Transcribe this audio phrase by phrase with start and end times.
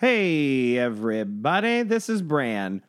[0.00, 2.82] Hey, everybody, this is Bran.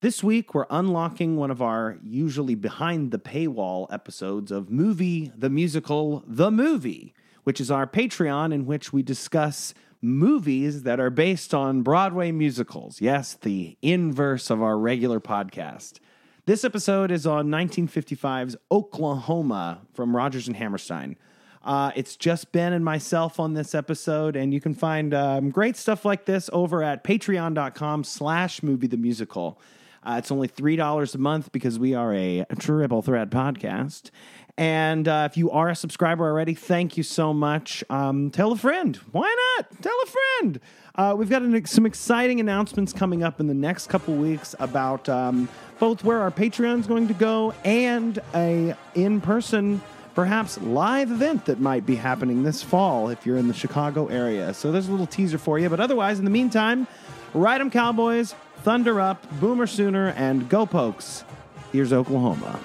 [0.00, 5.50] This week, we're unlocking one of our usually behind the paywall episodes of Movie the
[5.50, 11.52] Musical The Movie, which is our Patreon in which we discuss movies that are based
[11.52, 13.00] on Broadway musicals.
[13.00, 15.98] Yes, the inverse of our regular podcast.
[16.46, 21.16] This episode is on 1955's Oklahoma from Rodgers and Hammerstein.
[21.64, 25.76] Uh, it's just Ben and myself on this episode, and you can find um, great
[25.76, 29.60] stuff like this over at patreon.com slash movie the musical.
[30.04, 34.10] Uh, it's only $3 a month because we are a triple threat podcast.
[34.58, 37.82] And uh, if you are a subscriber already, thank you so much.
[37.88, 38.96] Um, tell a friend.
[39.12, 39.82] Why not?
[39.82, 40.60] Tell a friend.
[40.94, 45.08] Uh, we've got an, some exciting announcements coming up in the next couple weeks about
[45.08, 49.80] um, both where our Patreon is going to go and a in-person
[50.14, 54.52] perhaps live event that might be happening this fall if you're in the Chicago area.
[54.52, 55.68] So there's a little teaser for you.
[55.68, 56.86] But otherwise, in the meantime,
[57.34, 61.24] ride ride 'em Cowboys, thunder up, boomer sooner, and go pokes.
[61.70, 62.58] Here's Oklahoma.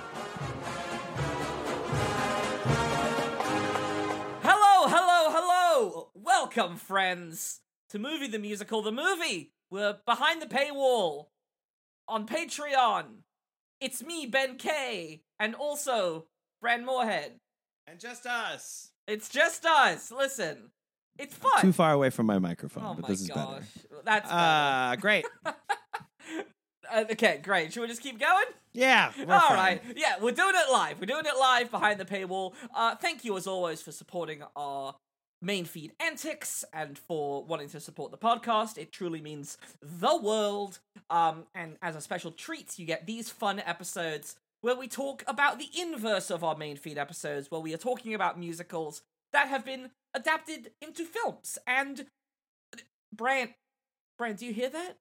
[4.43, 6.09] Hello, hello, hello!
[6.13, 9.51] Welcome, friends, to Movie the Musical, the movie.
[9.69, 11.27] We're behind the paywall
[12.07, 13.23] on Patreon.
[13.81, 16.27] It's me, Ben K, and also
[16.61, 17.33] Bran Moorhead.
[17.87, 18.89] And just us.
[19.07, 20.11] It's just us.
[20.11, 20.71] Listen,
[21.17, 21.61] it's fun.
[21.61, 24.01] Too far away from my microphone, oh but my this is gosh, better.
[24.03, 24.27] that's better.
[24.29, 25.25] Ah, great.
[26.89, 27.73] Uh, okay, great.
[27.73, 28.45] Should we just keep going?
[28.73, 29.11] Yeah.
[29.17, 29.57] we're All fine.
[29.57, 29.81] right.
[29.95, 30.99] Yeah, we're doing it live.
[31.01, 32.53] We're doing it live behind the paywall.
[32.73, 34.95] Uh, thank you, as always, for supporting our
[35.41, 38.77] main feed antics and for wanting to support the podcast.
[38.77, 40.79] It truly means the world.
[41.09, 45.59] Um, and as a special treat, you get these fun episodes where we talk about
[45.59, 49.65] the inverse of our main feed episodes, where we are talking about musicals that have
[49.65, 51.57] been adapted into films.
[51.67, 52.07] And
[53.13, 53.51] Brant,
[54.17, 54.97] Brant, do you hear that?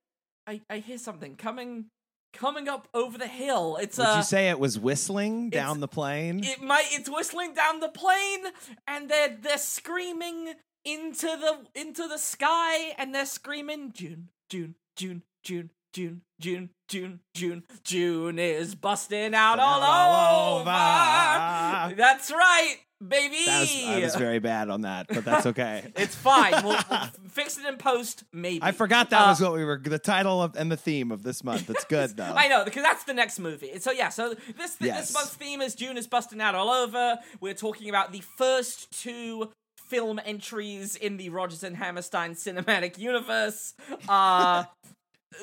[0.46, 1.86] I, I hear something coming
[2.32, 3.78] coming up over the hill.
[3.80, 6.44] It's Would uh, you say it was whistling down the plain?
[6.44, 8.44] it might it's whistling down the plain
[8.86, 10.54] and they're they're screaming
[10.84, 17.20] into the into the sky and they're screaming June June June June June June June
[17.34, 20.68] June June is busting out all, All over.
[20.68, 21.94] over.
[21.96, 22.76] That's right,
[23.08, 23.46] baby.
[23.46, 25.90] That was, I was very bad on that, but that's okay.
[25.96, 26.52] it's fine.
[26.62, 28.58] We'll, we'll fix it in post, maybe.
[28.62, 31.22] I forgot that Uh, was what we were the title of and the theme of
[31.22, 31.70] this month.
[31.70, 32.34] It's good though.
[32.36, 33.78] I know because that's the next movie.
[33.78, 35.06] So yeah, so this Yes.
[35.06, 37.16] this month's theme is June is busting out all over.
[37.40, 39.50] We're talking about the first two
[39.88, 43.72] film entries in the Rodgers and Hammerstein cinematic universe.
[44.06, 44.64] Uh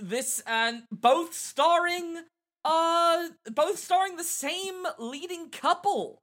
[0.02, 2.24] this and both starring
[2.66, 6.22] uh both starring the same leading couple.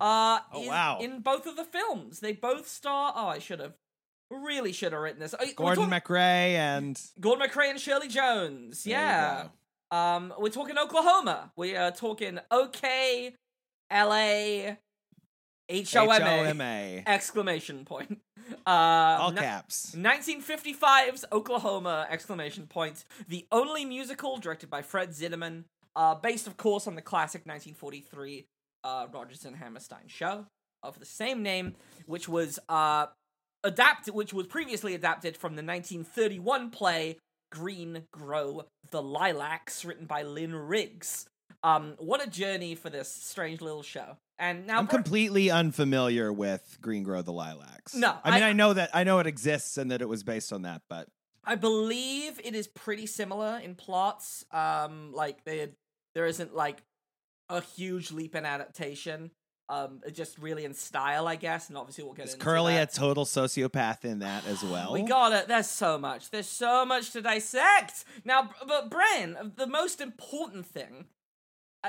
[0.00, 0.98] Uh Oh, in, wow.
[1.00, 2.20] in both of the films.
[2.20, 3.74] They both star Oh, I should have
[4.30, 5.34] really should have written this.
[5.56, 8.84] Gordon MacRae and Gordon MacRae and Shirley Jones.
[8.84, 9.48] There yeah.
[9.90, 11.52] Um, we're talking Oklahoma.
[11.54, 13.34] We are talking OK,
[13.92, 14.76] LA,
[15.72, 18.20] H O M A exclamation point.
[18.66, 18.70] Uh,
[19.20, 19.94] All caps.
[19.96, 23.04] 1955's Oklahoma exclamation point.
[23.28, 25.64] The only musical directed by Fred Zinnemann,
[25.96, 28.44] uh, based of course on the classic 1943
[28.84, 30.46] uh, Rodgers and Hammerstein show
[30.82, 31.74] of the same name,
[32.06, 33.06] which was uh,
[33.64, 37.16] adapted, which was previously adapted from the 1931 play
[37.50, 41.26] Green Grow the Lilacs, written by Lynn Riggs.
[41.62, 44.16] Um, what a journey for this strange little show.
[44.42, 47.94] And now I'm Br- completely unfamiliar with Green Grow the Lilacs.
[47.94, 50.24] No, I mean I- I know that I know it exists and that it was
[50.24, 51.06] based on that, but
[51.44, 54.44] I believe it is pretty similar in plots.
[54.50, 55.68] Um, like there,
[56.16, 56.82] there isn't like
[57.48, 59.30] a huge leap in adaptation.
[59.68, 63.24] Um, just really in style, I guess, and obviously we'll get is Curly a total
[63.24, 64.92] sociopath in that as well?
[64.92, 65.46] We got it.
[65.46, 66.30] There's so much.
[66.30, 68.04] There's so much to dissect.
[68.24, 71.06] Now, but Bran, the most important thing,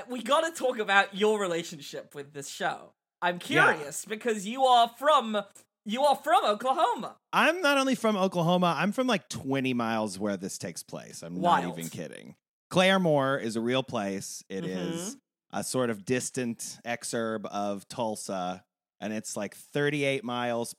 [0.09, 2.93] we got to talk about your relationship with this show.
[3.21, 3.73] I'm Yeah.
[3.73, 5.41] curious because you are from
[5.85, 7.17] you are from Oklahoma.
[7.33, 11.21] I'm not only from Oklahoma, I'm from like 20 miles where this takes place.
[11.21, 12.35] I'm not even kidding.
[12.71, 14.43] Claremore is a real place.
[14.47, 15.19] It is Mhm.
[15.51, 18.63] a sort of distant exurb of Tulsa,
[19.01, 20.73] and it's like 38 miles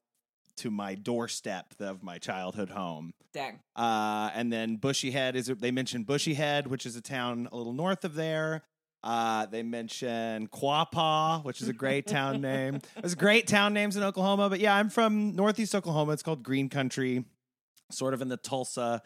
[0.56, 3.12] to my doorstep of my childhood home.
[3.34, 3.60] Dang.
[3.76, 8.05] Uh, and then Bushyhead is they mentioned Bushyhead, which is a town a little north
[8.05, 8.62] of there.
[9.05, 12.81] Uh, they mention Quapaw, which is a great town name.
[12.99, 16.12] There's great town names in Oklahoma, but yeah, I'm from Northeast Oklahoma.
[16.12, 17.25] It's called Green Country,
[17.91, 19.03] sort of in the Tulsa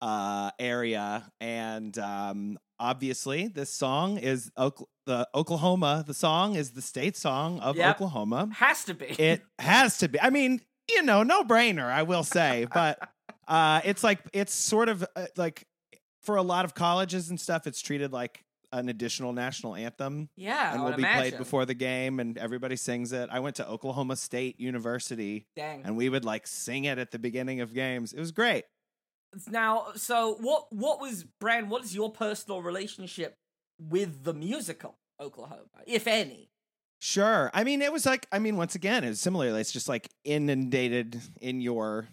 [0.00, 6.04] uh, area, and um, obviously, this song is Oak- the Oklahoma.
[6.06, 7.96] The song is the state song of Yep.
[7.96, 8.48] Oklahoma.
[8.54, 9.06] Has to be.
[9.06, 10.20] It has to be.
[10.20, 10.60] I mean,
[10.90, 12.98] you know, no brainer, I will say, but
[13.46, 15.66] Uh, it's like it's sort of uh, like
[16.22, 18.42] for a lot of colleges and stuff, it's treated like
[18.78, 21.20] an additional national anthem Yeah, and will be imagine.
[21.30, 23.28] played before the game, and everybody sings it.
[23.32, 25.82] I went to Oklahoma State University, Dang.
[25.84, 28.12] and we would like sing it at the beginning of games.
[28.12, 28.64] It was great.
[29.48, 30.66] Now, so what?
[30.72, 31.68] What was Bran?
[31.68, 33.34] What is your personal relationship
[33.80, 36.50] with the musical Oklahoma, if any?
[37.00, 37.50] Sure.
[37.52, 41.20] I mean, it was like, I mean, once again, it's similarly, it's just like inundated
[41.40, 42.08] in your,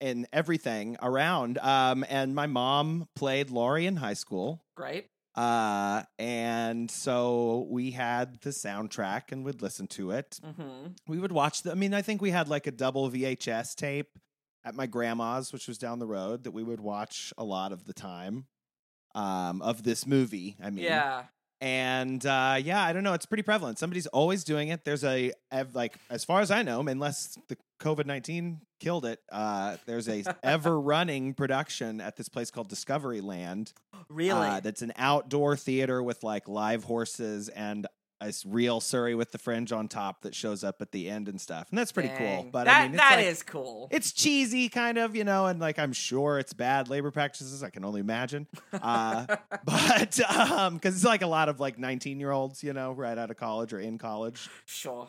[0.00, 1.58] in everything around.
[1.58, 4.60] Um, and my mom played Laurie in high school.
[4.76, 5.06] Great.
[5.36, 10.40] Uh, and so we had the soundtrack and would listen to it.
[10.44, 10.88] Mm-hmm.
[11.06, 14.18] We would watch the, I mean, I think we had like a double VHS tape
[14.64, 17.84] at my grandma's, which was down the road, that we would watch a lot of
[17.84, 18.46] the time.
[19.14, 21.24] Um, of this movie, I mean, Yeah.
[21.60, 23.14] And uh, yeah, I don't know.
[23.14, 23.78] It's pretty prevalent.
[23.78, 24.84] Somebody's always doing it.
[24.84, 25.32] There's a
[25.72, 30.22] like, as far as I know, unless the COVID nineteen killed it, uh, there's a
[30.42, 33.72] ever running production at this place called Discovery Land.
[34.08, 34.46] Really.
[34.46, 37.86] Uh, that's an outdoor theater with like live horses and
[38.20, 41.40] a real Surrey with the fringe on top that shows up at the end and
[41.40, 41.68] stuff.
[41.70, 42.48] And that's pretty cool.
[42.50, 43.88] But that I mean, it's that like, is cool.
[43.90, 47.62] it's cheesy kind of, you know, and like I'm sure it's bad labor practices.
[47.62, 48.46] I can only imagine.
[48.72, 49.26] Uh,
[49.64, 53.18] but um because it's like a lot of like 19 year olds you know right
[53.18, 55.08] out of college or in college Sure.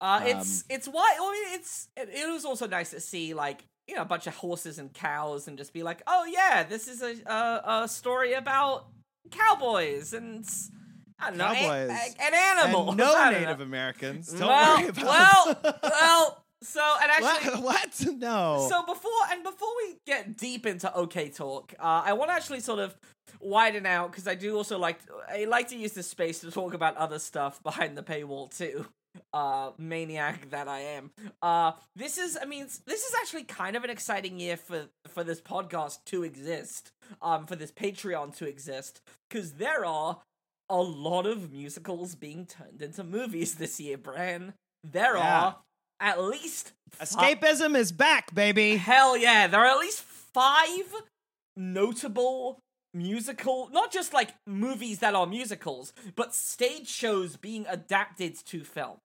[0.00, 1.16] Uh, it's Um, it's why.
[1.18, 4.26] I mean, it's it, it was also nice to see like you know a bunch
[4.26, 7.88] of horses and cows and just be like, oh yeah, this is a a, a
[7.88, 8.88] story about
[9.30, 10.46] cowboys and
[11.20, 11.90] I don't know, Cowboys.
[11.90, 12.88] a- an animal.
[12.90, 13.64] and no native know.
[13.64, 16.42] americans don't well, worry about well, well.
[16.62, 21.28] So and actually, what, what no So before and before we get deep into OK
[21.28, 22.96] Talk, uh, I want to actually sort of
[23.40, 24.98] widen out because I do also like
[25.28, 28.86] I like to use this space to talk about other stuff behind the paywall too.
[29.32, 31.10] Uh, maniac that I am.
[31.40, 35.24] Uh, this is I mean this is actually kind of an exciting year for for
[35.24, 36.90] this podcast to exist.
[37.22, 40.20] Um, for this Patreon to exist because there are
[40.68, 44.54] a lot of musicals being turned into movies this year, Bran.
[44.84, 45.40] There Yeah.
[45.40, 45.56] are
[46.00, 50.92] at least escapism is back baby Hell yeah, there are at least five
[51.56, 52.58] notable
[52.94, 58.98] musical, not just like movies that are musicals, but stage shows being adapted to film.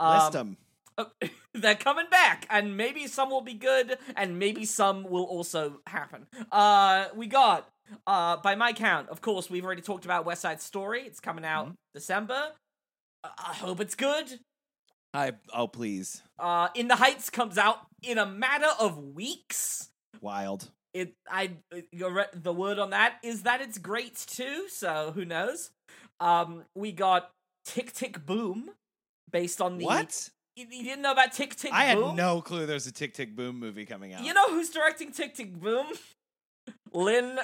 [0.00, 0.56] list Um,
[0.96, 1.06] them
[1.54, 6.26] they're coming back, and maybe some will be good, and maybe some will also happen.
[6.50, 7.68] Uh, we got,
[8.06, 11.02] uh, by my count, of course, we've already talked about West Side Story.
[11.02, 12.52] It's coming out December.
[13.24, 14.40] I I hope it's good.
[15.14, 19.88] i oh please Uh, In the Heights comes out in a matter of weeks.
[20.20, 21.52] wild it I
[21.92, 24.68] you're the word on that is that it's great too.
[24.68, 25.70] So who knows?
[26.20, 27.30] Um, we got
[27.64, 28.70] Tick Tick Boom,
[29.30, 32.66] based on the what You, you didn't know about Tick Tick i had no clue
[32.66, 35.86] there's a tick tick boom movie coming out You know who's directing Tick Tick Boom?
[36.92, 37.38] Lin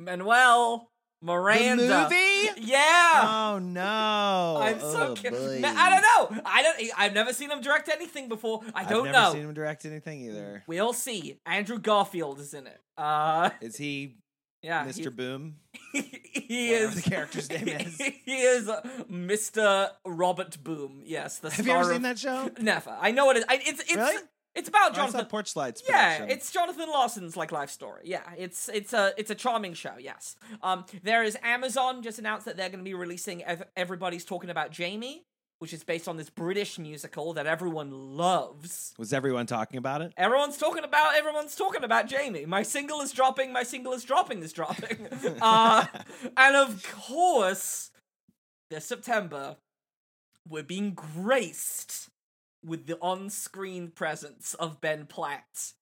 [0.00, 0.90] Manuel
[1.22, 1.86] Miranda.
[1.86, 3.22] the movie Yeah.
[3.54, 6.42] oh no I'm so oh, ki- I don't know.
[6.46, 6.90] I don't.
[6.96, 8.62] I've never seen him direct anything before.
[8.74, 9.08] I don't know.
[9.10, 9.32] I've never know.
[9.34, 11.38] seen him direct anything either We'll see.
[11.44, 12.80] Andrew Garfield is in it.
[12.96, 14.16] Uh, is he
[14.62, 15.56] yeah, mr he- boom
[15.94, 17.96] he is the character's name is.
[17.98, 19.88] he is uh, Mr.
[20.06, 21.02] Robert Boom.
[21.04, 22.94] Yes, the have you ever seen that show Never.
[23.00, 23.44] I know it is.
[23.48, 24.16] I, it's it's Really?
[24.54, 25.20] It's about Oh, Jonathan.
[25.20, 28.02] saw Porch Slides Yeah, it's Jonathan Larson's like life story.
[28.04, 29.94] Yeah, it's it's a it's a charming show.
[29.98, 30.36] Yes.
[30.62, 33.44] Um, there is Amazon just announced that they're going to be releasing.
[33.44, 35.24] Ev- Everybody's talking about Jamie,
[35.60, 38.92] which is based on this British musical that everyone loves.
[38.98, 40.12] Was everyone talking about it?
[40.16, 42.44] Everyone's talking about everyone's talking about Jamie.
[42.44, 43.52] My single is dropping.
[43.52, 44.42] My single is dropping.
[44.42, 45.08] Is dropping.
[45.42, 45.86] uh,
[46.36, 47.92] and of course,
[48.68, 49.56] this September,
[50.48, 52.08] we're being graced
[52.64, 55.72] with the on-screen presence of Ben Platt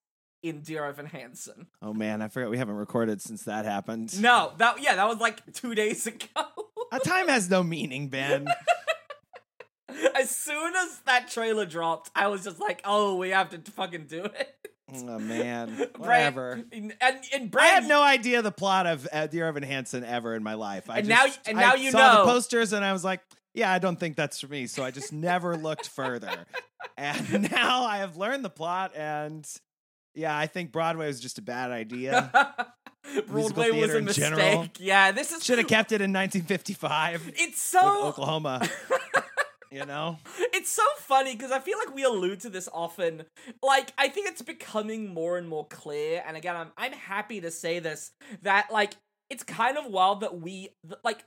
[0.42, 1.66] in Dear Evan Hansen.
[1.82, 4.20] Oh man, I forgot we haven't recorded since that happened.
[4.20, 6.26] No, that yeah, that was like two days ago.
[6.92, 8.46] A time has no meaning, Ben.
[10.14, 14.06] as soon as that trailer dropped, I was just like, "Oh, we have to fucking
[14.06, 14.54] do it."
[14.94, 16.62] oh man, whatever.
[16.72, 16.94] and
[17.32, 20.54] and I had no idea the plot of uh, Dear Evan Hansen ever in my
[20.54, 20.88] life.
[20.88, 22.24] I And just, now- and now I you saw know.
[22.24, 23.20] the posters and I was like,
[23.58, 24.66] yeah, I don't think that's for me.
[24.68, 26.46] So I just never looked further.
[26.96, 29.46] And now I have learned the plot, and
[30.14, 32.30] yeah, I think Broadway was just a bad idea.
[33.26, 34.24] Broadway was a mistake.
[34.30, 34.66] general.
[34.78, 38.68] Yeah, this is Should have kept it in 1955 It's so Oklahoma.
[39.72, 40.18] you know,
[40.52, 43.24] it's so funny because I feel like we allude to this often.
[43.62, 46.22] Like I think it's becoming more and more clear.
[46.26, 48.12] And again, I'm I'm happy to say this
[48.42, 48.94] that like
[49.30, 50.70] it's kind of wild that we
[51.02, 51.24] like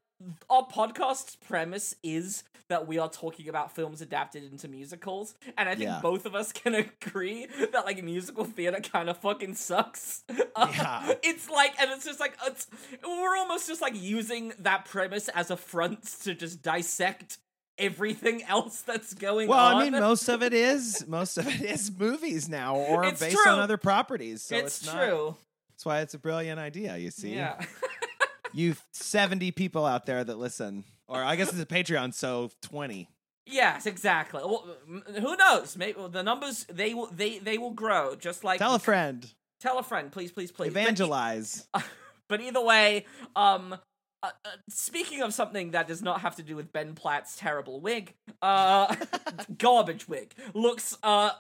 [0.50, 5.74] our podcast's premise is that we are talking about films adapted into musicals, and I
[5.76, 6.00] think Yeah.
[6.02, 10.24] both of us can agree that like musical theater kind of fucking sucks.
[10.58, 11.14] Yeah.
[11.24, 12.68] it's like, and it's just like it's
[13.04, 17.40] we're almost just like using that premise as a front to just dissect
[17.78, 19.82] everything else that's going Well, on.
[19.82, 23.38] I mean, most of it is most of it is movies now, or It's based
[23.38, 23.52] true.
[23.52, 24.44] on other properties.
[24.44, 25.36] So it's, it's, not- true.
[25.72, 26.96] That's why it's a brilliant idea.
[26.98, 27.60] You see, Yeah.
[28.54, 33.08] You seventy people out there that listen, or I guess it's a Patreon, so twenty.
[33.46, 34.42] Yes, exactly.
[34.44, 35.76] Well, who knows?
[35.76, 38.16] Maybe the numbers they will they they will grow.
[38.16, 40.74] Just like Tell a friend, tell a friend, please, please, please.
[40.74, 41.68] But evangelize.
[42.32, 43.06] But either way,
[43.36, 43.76] um,
[44.24, 47.80] uh, uh, speaking of something that does not have to do with Ben Platt's terrible
[47.82, 48.94] wig, uh,
[49.58, 50.98] garbage wig looks.
[51.04, 51.32] Uh,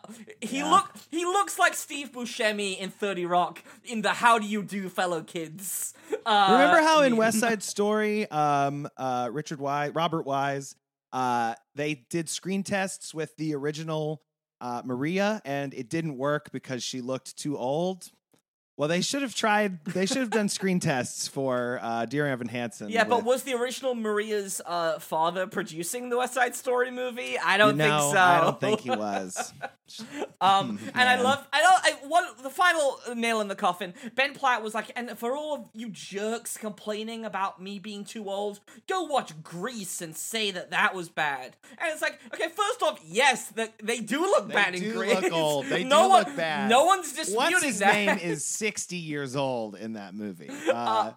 [0.41, 0.71] he Yeah.
[0.71, 4.89] look he looks like Steve Buscemi in Thirty Rock in the "How do you do,
[4.89, 5.93] fellow kids."
[6.25, 7.17] Uh, Remember how in.
[7.21, 10.75] West Side Story, um, uh, Richard Wise, Robert Wise,
[11.13, 14.21] uh, they did screen tests with the original
[14.59, 18.09] uh, Maria, and it didn't work because she looked too old.
[18.78, 19.84] Well, they should have tried.
[19.86, 22.90] They should have done screen tests for uh, Dear Evan Hansen.
[22.90, 27.38] Yeah, but was the original Maria's uh, father producing the West Side Story movie?
[27.38, 28.18] I don't you think so.
[28.18, 29.54] I don't think he was.
[30.40, 34.34] Um, and I love, I don't, I, one, the final nail in the coffin, Ben
[34.34, 38.60] Platt was like, and for all of you jerks complaining about me being too old,
[38.88, 41.56] go watch Grease and say that that was bad.
[41.78, 44.98] And it's like, okay, first off, yes, the, they do look They bad do in
[44.98, 45.16] Grease.
[45.16, 45.66] They do look old.
[45.68, 46.70] They no do one, look bad.
[46.70, 47.94] No one's disputing What's his that.
[47.94, 50.50] name is sixty years old in that movie.
[50.72, 51.13] Uh,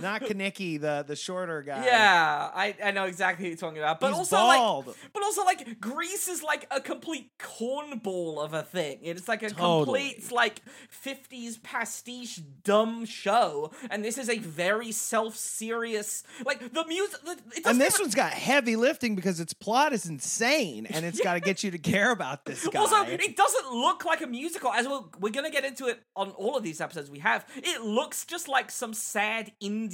[0.00, 1.84] not Kenickie, the the shorter guy.
[1.84, 4.00] yeah, I, I know exactly who you're talking about.
[4.00, 4.94] But He's also, like, bald.
[5.12, 8.98] But also, like, Grease is like a complete cornball of a thing.
[9.02, 10.10] It's like a Totally.
[10.10, 10.62] complete, like,
[11.04, 13.70] 50s pastiche dumb show.
[13.90, 17.20] And this is a very self serious, like, the music.
[17.64, 21.34] And this even- one's got heavy lifting because its plot is insane, and it's got
[21.34, 22.78] to get you to care about this guy.
[22.78, 24.72] Also, it doesn't look like a musical.
[24.72, 27.44] As we're, we're gonna get into it on all of these episodes we have.
[27.56, 29.87] It looks just like some sad indie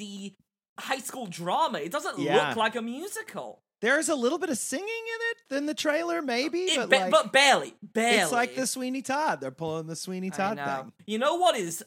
[0.79, 1.79] high school drama.
[1.79, 2.49] It doesn't Yeah.
[2.49, 3.61] look like a musical.
[3.81, 6.97] There's a little bit of singing in it in the trailer, maybe, It but ba-
[6.97, 8.19] like but barely, barely.
[8.19, 9.41] it's like the Sweeney Todd.
[9.41, 10.93] They're pulling the Sweeney Todd thing.
[11.07, 11.85] You know what is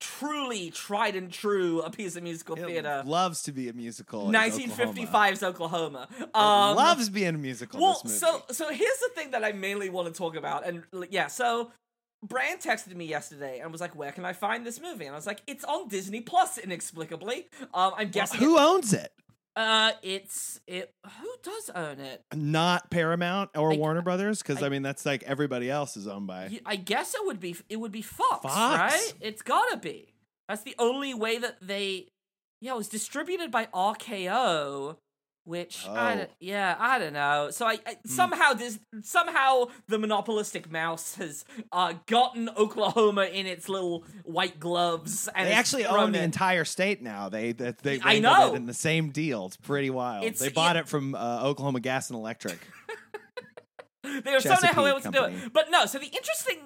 [0.00, 3.02] truly tried and true a piece of musical It theater?
[3.06, 4.26] loves to be a musical.
[4.26, 6.08] in 1955's Oklahoma.
[6.20, 6.30] Oklahoma.
[6.34, 7.80] Um, loves being a musical.
[7.80, 8.42] well, this movie.
[8.48, 11.70] so so here's the thing that I mainly want to talk about, and yeah, so.
[12.26, 15.16] Brand texted me yesterday and was like, "Where can I find this movie?" And I
[15.16, 18.40] was like, "It's on Disney Plus, inexplicably." Um, I'm Well, guessing.
[18.40, 19.12] who owns it?
[19.56, 20.90] Uh, it's it.
[21.20, 22.22] Who does own it?
[22.34, 26.08] Not Paramount or I- Warner Brothers, because I, I- mean that's like everybody else is
[26.08, 26.58] owned by.
[26.66, 27.54] I guess it would be.
[27.68, 28.52] It would be Fox, Fox.
[28.92, 29.14] right?
[29.20, 30.12] It's gotta be.
[30.48, 32.08] That's the only way that they.
[32.60, 34.96] Yeah, it was distributed by RKO,
[35.44, 35.94] which Oh.
[35.94, 36.18] Hmm.
[36.18, 37.50] don't- yeah I don't know.
[37.50, 43.68] So I, I somehow this somehow the monopolistic mouse has uh gotten Oklahoma in its
[43.68, 47.28] little white gloves and They actually own the it- entire state now.
[47.28, 48.54] They they, they I know.
[48.54, 49.46] in the same deal.
[49.46, 50.24] It's pretty wild.
[50.24, 52.58] It's- they bought it- it from uh, Oklahoma Gas and Electric.
[54.02, 55.52] they now Chesapeake able to do it.
[55.52, 56.58] But no, so the interesting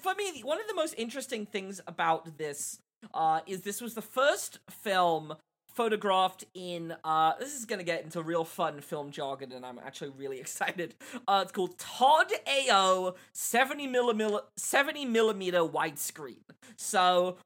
[0.00, 2.80] for me, one of the most interesting things about this
[3.14, 5.34] uh, is this was the first film
[5.74, 10.10] photographed in uh this is gonna get into real fun film jargon and i'm actually
[10.10, 10.94] really excited.
[11.26, 16.42] Uh it's called todd ao 70 millimeter 70 millimeter widescreen.
[16.76, 17.36] So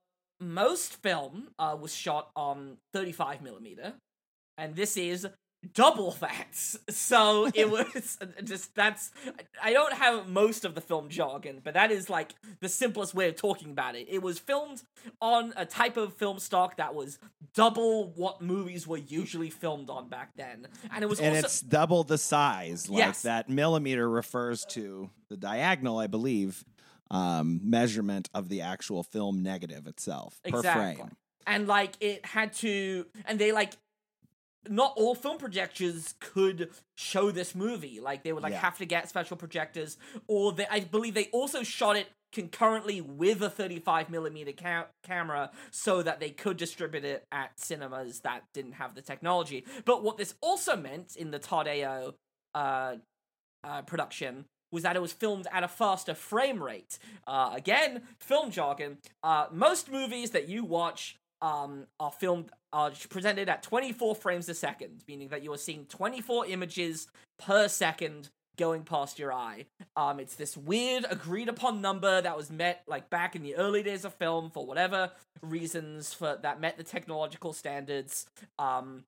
[0.40, 3.94] most film uh was shot on 35 millimeter
[4.58, 5.26] and this is
[5.74, 6.54] double that.
[6.54, 9.10] So it was just that's
[9.62, 13.28] I don't have most of the film jargon, but that is like the simplest way
[13.28, 14.06] of talking about it.
[14.08, 14.82] It was filmed
[15.20, 17.18] on a type of film stock that was
[17.54, 20.68] double what movies were usually filmed on back then.
[20.92, 22.88] And it was and also it's double the size.
[22.88, 23.22] Like Yes.
[23.22, 26.64] that millimeter refers to the diagonal, I believe,
[27.10, 30.96] um, measurement of the actual film negative itself per Exactly.
[30.96, 31.16] frame.
[31.46, 33.72] and like it had to and they like
[34.70, 38.60] not all film projectors could show this movie like they would like Yeah.
[38.60, 39.96] have to get special projectors
[40.26, 45.50] or they i believe they also shot it concurrently with a 35 millimeter ca- camera
[45.70, 50.16] so that they could distribute it at cinemas that didn't have the technology but what
[50.18, 52.14] this also meant in the Todd-AO
[52.54, 52.96] uh,
[53.64, 56.98] uh, production was that it was filmed at a faster frame rate.
[57.26, 58.98] Uh, again, film jargon.
[59.22, 64.54] Uh, most movies that you watch um, are filmed are presented at 24 frames a
[64.54, 69.66] second, meaning that you are seeing 24 images per second going past your eye.
[69.96, 73.82] Um, it's this weird agreed upon number that was met like back in the early
[73.82, 75.10] days of film for whatever
[75.42, 78.26] reasons for that met the technological standards.
[78.58, 79.04] Um,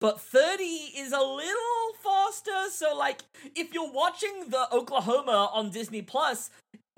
[0.00, 2.70] but 30 is a little faster.
[2.70, 3.20] So, like,
[3.54, 6.50] if you're watching the Oklahoma on Disney Plus,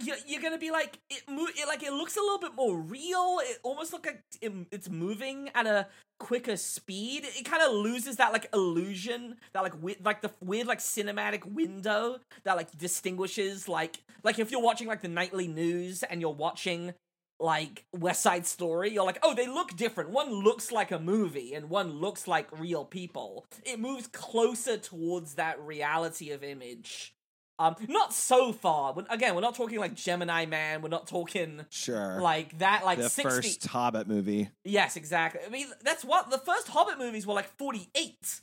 [0.05, 2.77] you're, you're gonna be like, it, mo- it like it looks a little bit more
[2.79, 3.39] real.
[3.43, 5.87] It almost look like it, it's moving at a
[6.19, 7.25] quicker speed.
[7.25, 11.45] It kind of loses that like illusion, that like we- like the weird like cinematic
[11.45, 16.31] window that like distinguishes like like if you're watching like the nightly news and you're
[16.31, 16.95] watching
[17.41, 20.11] like West Side Story, you're like, oh, they look different.
[20.11, 23.45] One looks like a movie and one looks like real people.
[23.65, 27.15] It moves closer towards that reality of image.
[27.63, 28.95] Um, not so far.
[29.11, 30.83] Again, we're not talking like Gemini Man.
[30.83, 32.21] We're not talking Sure.
[32.21, 32.85] like that.
[32.85, 33.31] Like the sixty.
[33.43, 34.51] first Hobbit movie.
[34.65, 35.41] Yes, exactly.
[35.47, 38.41] I mean, that's what the first Hobbit movies were like forty-eight.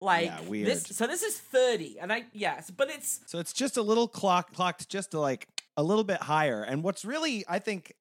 [0.00, 0.66] Like Yeah, weird.
[0.68, 0.82] this.
[0.96, 4.52] So this is thirty, and I yes, but it's So it's just a little clock
[4.52, 6.62] clocked just to like a little bit higher.
[6.62, 7.94] And what's really I think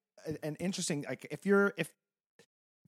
[0.44, 1.90] an interesting like if you're if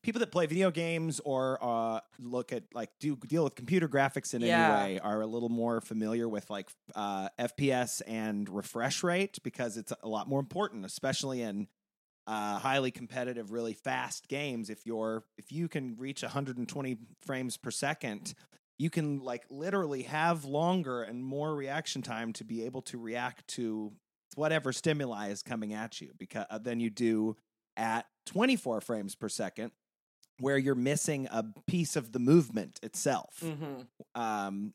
[0.03, 4.33] people that play video games or uh look at like do deal with computer graphics
[4.33, 4.53] in Yeah.
[4.53, 9.77] any way are a little more familiar with like uh FPS and refresh rate because
[9.77, 11.67] it's a lot more important especially in
[12.25, 14.69] uh, highly competitive, really fast games.
[14.69, 18.33] If you're if you can reach 120 frames per second,
[18.79, 23.47] you can like literally have longer and more reaction time to be able to react
[23.49, 23.91] to
[24.35, 27.35] whatever stimuli is coming at you because uh, than you do
[27.75, 29.71] at 24 frames per second
[30.39, 33.85] where you're missing a piece of the movement itself mhm.
[34.15, 34.73] um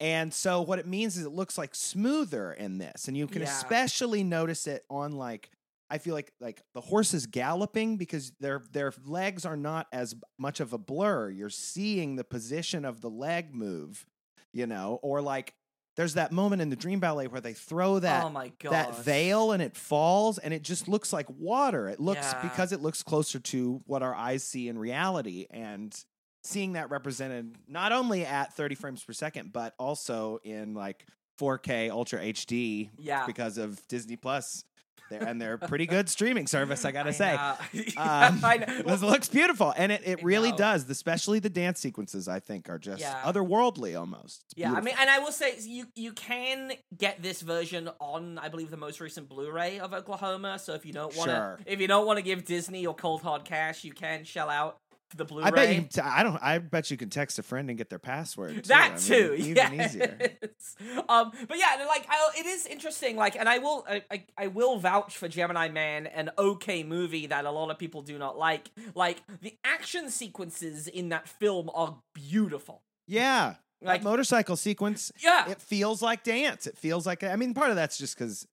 [0.00, 3.42] and so what it means is it looks like smoother in this and you can
[3.42, 3.48] Yeah.
[3.48, 5.50] especially notice it on like
[5.90, 10.58] I feel like like the horses galloping because their their legs are not as much
[10.60, 11.28] of a blur.
[11.30, 14.06] You're seeing the position of the leg move,
[14.52, 15.52] you know, or like
[15.96, 19.62] there's that moment in the dream ballet where they throw that oh that veil and
[19.62, 21.88] it falls and it just looks like water.
[21.88, 22.42] It looks Yeah.
[22.42, 25.94] because it looks closer to what our eyes see in reality and
[26.42, 31.06] seeing that represented not only at 30 frames per second but also in like
[31.40, 34.64] 4K Ultra HD Yeah, because of Disney Plus.
[35.10, 37.34] They're, and they're a pretty good streaming service, I gotta say.
[37.34, 37.54] know.
[37.96, 38.56] Um, I
[38.86, 38.94] know.
[39.06, 40.56] Looks beautiful, and it, it I really know.
[40.56, 40.88] does.
[40.88, 43.20] Especially the dance sequences, I think, are just Yeah.
[43.24, 44.44] otherworldly almost.
[44.46, 48.38] It's Yeah, I mean, and I will say you you can get this version on,
[48.38, 50.58] I believe, the most recent Blu-ray of Oklahoma.
[50.58, 51.60] So if you don't want to, Sure.
[51.66, 54.78] if you don't want to give Disney your cold hard cash, you can shell out
[55.16, 55.46] the Blu-ray.
[55.46, 55.74] I bet you.
[55.82, 56.38] Can t- I don't.
[56.42, 58.54] I bet you can text a friend and get their password.
[58.56, 58.62] Too.
[58.68, 59.94] that I mean, too, even yes.
[59.94, 60.18] easier.
[61.08, 63.16] um, but yeah, like I, it is interesting.
[63.16, 67.26] Like, and I will, I, I, I will vouch for Gemini Man, an okay movie
[67.28, 68.70] that a lot of people do not like.
[68.94, 72.82] Like the action sequences in that film are beautiful.
[73.06, 75.12] Yeah, Like, that motorcycle sequence.
[75.22, 76.66] yeah, It feels like dance.
[76.66, 77.22] It feels like.
[77.22, 78.46] I mean, part of that's just because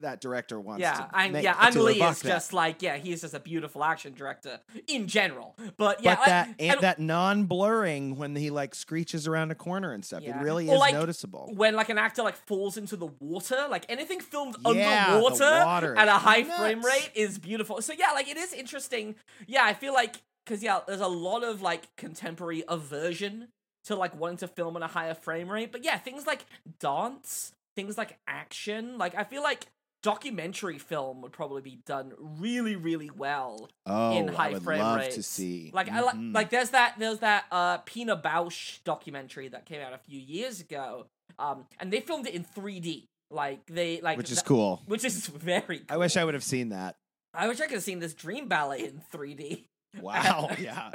[0.00, 0.80] that director wants.
[0.80, 1.54] yeah, to I'm make, yeah.
[1.54, 5.06] to Ang Lee evoke is just like yeah, he's just a beautiful action director in
[5.08, 5.56] general.
[5.76, 9.92] But yeah, but that like, and, that non-blurring when he like screeches around a corner
[9.92, 10.38] and stuff, Yeah.
[10.40, 11.50] it really Or, is like, noticeable.
[11.54, 15.96] when like an actor like falls into the water, like anything filmed Yeah, underwater water
[15.96, 16.58] at a high nuts.
[16.58, 17.80] frame rate is beautiful.
[17.82, 19.14] So yeah, like it is interesting.
[19.46, 23.48] Yeah, I feel like because yeah, there's a lot of like contemporary aversion
[23.84, 25.72] to like wanting to film at a higher frame rate.
[25.72, 26.44] But yeah, things like
[26.78, 29.66] dance, things like action, like I feel like
[30.02, 34.80] documentary film would probably be done really, really well Oh, in high I would frame
[34.80, 35.16] love rates.
[35.16, 35.70] to see.
[35.74, 39.92] Like I like like there's that there's that uh Pina Bausch documentary that came out
[39.92, 41.06] a few years ago.
[41.38, 43.06] Um and they filmed it in 3D.
[43.30, 44.82] Like they like which is th- cool.
[44.86, 45.86] Which is very cool.
[45.90, 46.96] I wish I would have seen that.
[47.34, 49.64] I wish I could have seen this dream ballet in 3D.
[50.00, 50.50] Wow.
[50.58, 50.90] yeah.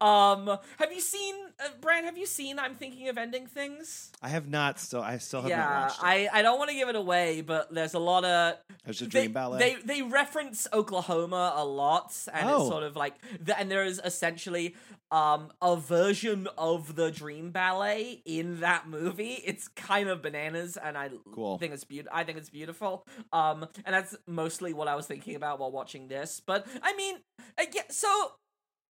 [0.00, 0.46] Um
[0.78, 4.10] have you seen uh, Brand, have you seen I'm thinking of ending things?
[4.22, 6.04] I have not still I still have not yeah, watched it.
[6.04, 9.04] I I don't want to give it away, but there's a lot of There's a
[9.04, 9.58] they, dream ballet.
[9.58, 12.60] They they reference Oklahoma a lot, and Oh.
[12.60, 14.74] it's sort of like the, and there is essentially
[15.10, 19.34] um a version of the Dream Ballet in that movie.
[19.44, 21.58] It's kind of bananas, and I Cool.
[21.58, 22.16] think it's beautiful.
[22.16, 23.06] I think it's beautiful.
[23.32, 26.40] Um, and that's mostly what I was thinking about while watching this.
[26.44, 27.16] But I mean,
[27.58, 28.32] I again, so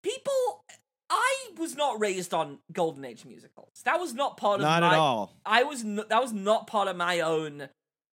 [0.02, 0.64] people.
[1.12, 3.82] I was not raised on Golden Age musicals.
[3.84, 5.34] That was not part of not my at all.
[5.44, 7.68] I was n- that was not part of my own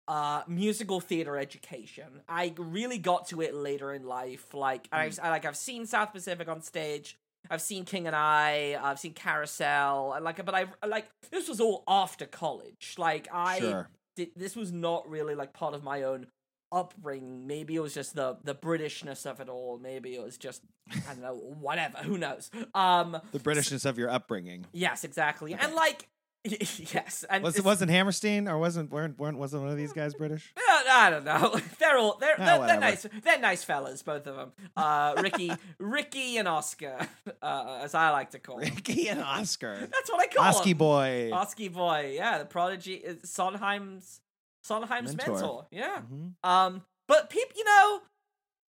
[0.07, 2.21] uh musical theater education.
[2.29, 4.55] I really got to it later in life.
[4.55, 4.97] Like Hmm.
[4.97, 7.17] I've I, like I've seen South Pacific on stage.
[7.51, 8.79] I've seen King and I.
[8.81, 10.13] I've seen Carousel.
[10.15, 12.95] And like, but I like this was all after college.
[12.97, 13.89] Like I Sure.
[14.17, 16.29] did, this was not really like part of my own
[16.73, 17.47] upbringing.
[17.47, 19.79] Maybe it was just the the Britishness of it all.
[19.79, 20.63] Maybe it was just
[21.09, 21.35] I don't know.
[21.61, 21.99] Whatever.
[21.99, 22.51] Who knows?
[22.75, 23.17] Um.
[23.33, 24.67] The Britishness of your upbringing.
[24.73, 25.55] Yes, exactly.
[25.55, 26.09] And like
[26.45, 30.15] yes, and Was it wasn't Hammerstein or wasn't weren't, weren't wasn't one of these guys
[30.15, 30.53] British?
[30.77, 31.57] Uh, I don't know.
[31.79, 33.07] They're all they're Ah, they're, they're nice.
[33.23, 34.53] They're nice fellas, both of them.
[34.77, 37.09] Uh, Ricky, Ricky, and Oscar,
[37.41, 38.71] uh, as I like to call them.
[38.75, 39.77] Ricky and Oscar.
[39.81, 40.77] That's what I call them.
[40.77, 41.31] boy.
[41.33, 42.15] Oski boy.
[42.17, 42.95] Yeah, the prodigy.
[42.95, 44.21] is Sondheim's
[44.65, 45.33] Sondheim's mentor.
[45.35, 45.67] Mentor.
[45.71, 46.01] Yeah.
[46.13, 46.33] Mhm.
[46.43, 48.01] Um, but people, you know,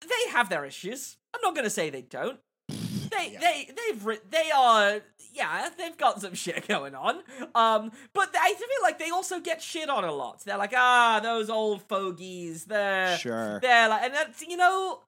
[0.02, 1.16] they have their issues.
[1.34, 2.38] I'm not gonna say they don't.
[3.08, 3.40] They Yeah.
[3.40, 5.00] they they've writ- they are
[5.32, 7.22] yeah they've got some shit going on.
[7.54, 10.40] Um, but I feel like they also get shit on a lot.
[10.44, 12.64] They're like ah those old fogies.
[12.64, 13.60] They're Sure.
[13.60, 15.02] they're like and that's you know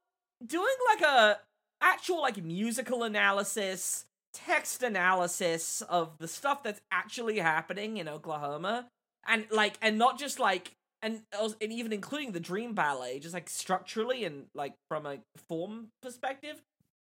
[0.46, 1.40] doing like a
[1.80, 8.86] actual like musical analysis text analysis of the stuff that's actually happening in Oklahoma
[9.28, 13.48] and like and not just like and and even including the dream ballet just like
[13.48, 16.60] structurally and like from a form perspective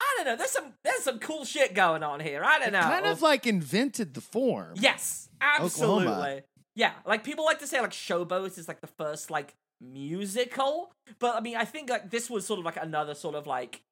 [0.01, 2.81] I don't know there's some there's some cool shit going on here I don't know
[2.81, 4.75] Kind of like invented the form.
[4.77, 6.41] yes absolutely Oklahoma.
[6.75, 11.37] yeah like people like to say like showboat is like the first like musical but
[11.37, 13.83] I mean I think like this was sort of like another sort of like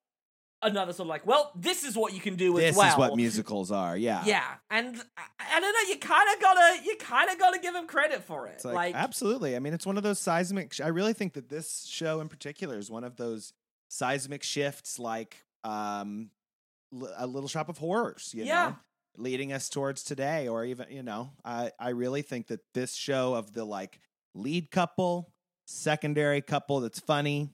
[0.65, 2.93] another sort of like well this is what you can do This as well This
[2.93, 3.95] is what musicals are.
[3.97, 4.23] Yeah.
[4.25, 5.23] yeah, and I,
[5.57, 5.89] I don't know.
[5.93, 8.63] You kind of gotta, you kind of gotta give him credit for it.
[8.65, 9.55] Like, like, absolutely.
[9.55, 10.73] I mean, it's one of those seismic.
[10.73, 13.53] Sh- I really think that this show in particular is one of those
[13.89, 16.29] seismic shifts, like um,
[16.93, 18.33] L- a Little Shop of Horrors.
[18.35, 18.69] You Yeah.
[18.69, 18.75] know,
[19.17, 23.33] leading us towards today, or even you know, I I really think that this show
[23.35, 23.99] of the like
[24.33, 25.31] lead couple,
[25.67, 27.49] secondary couple that's funny,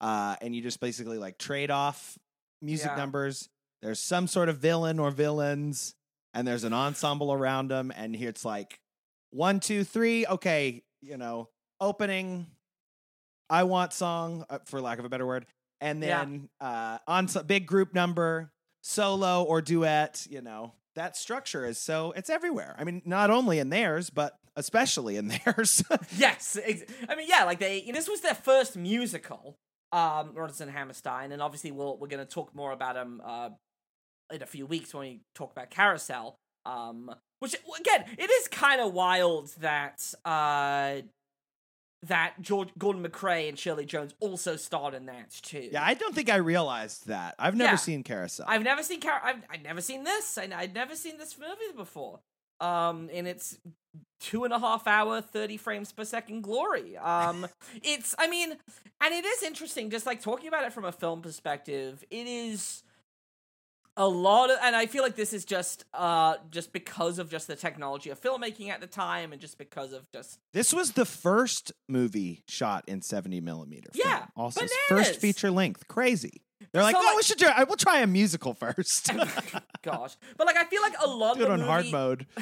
[0.00, 2.18] uh, and you just basically like trade off
[2.62, 2.96] music Yeah.
[2.96, 3.48] numbers.
[3.82, 5.94] There's some sort of villain or villains,
[6.34, 8.80] and there's an ensemble around them, and here it's like
[9.30, 10.26] one, two, three.
[10.26, 11.48] Okay, you know,
[11.80, 12.46] opening.
[13.48, 15.46] I want song, uh, for lack of a better word,
[15.80, 16.24] and Yeah.
[16.24, 18.50] then uh, on big group number,
[18.82, 20.26] solo or duet.
[20.28, 22.74] You know, that structure is so it's everywhere.
[22.78, 25.84] I mean, not only in theirs, but especially in theirs.
[26.16, 27.82] yes, ex- I mean, yeah, like they.
[27.92, 29.58] This was their first musical,
[29.92, 33.50] um, Rodgers and Hammerstein, and obviously we'll we're gonna talk more about him uh
[34.32, 36.36] in a few weeks when we talk about Carousel.
[36.64, 41.02] Um, which again, it is kind of wild that uh
[42.02, 45.70] that George Gordon MacRae and Shirley Jones also starred in that too.
[45.72, 47.34] yeah, I don't think I realized that.
[47.38, 47.76] I've never Yeah.
[47.76, 48.46] seen Carousel.
[48.48, 50.36] I've never seen Car- I've I've never seen this.
[50.38, 52.20] I I'd never seen this movie before.
[52.60, 53.58] Um, in its
[54.20, 56.96] two and a half hour, thirty frames per second glory.
[56.96, 57.46] Um,
[57.82, 58.50] it's I mean,
[59.00, 59.90] and it is interesting.
[59.90, 62.82] Just like talking about it from a film perspective, it is
[63.98, 67.46] a lot of, and I feel like this is just uh just because of just
[67.46, 71.06] the technology of filmmaking at the time, and just because of just This was the
[71.06, 73.90] first movie shot in 70 millimeter.
[73.92, 74.06] film.
[74.08, 74.76] Yeah, Also, bananas.
[74.88, 75.88] first feature length.
[75.88, 76.42] Crazy.
[76.72, 77.46] They're like, So, oh, like- we should do.
[77.46, 79.10] I will try a musical first.
[79.82, 82.26] gosh, but like I feel like a lot it of the on hard mode.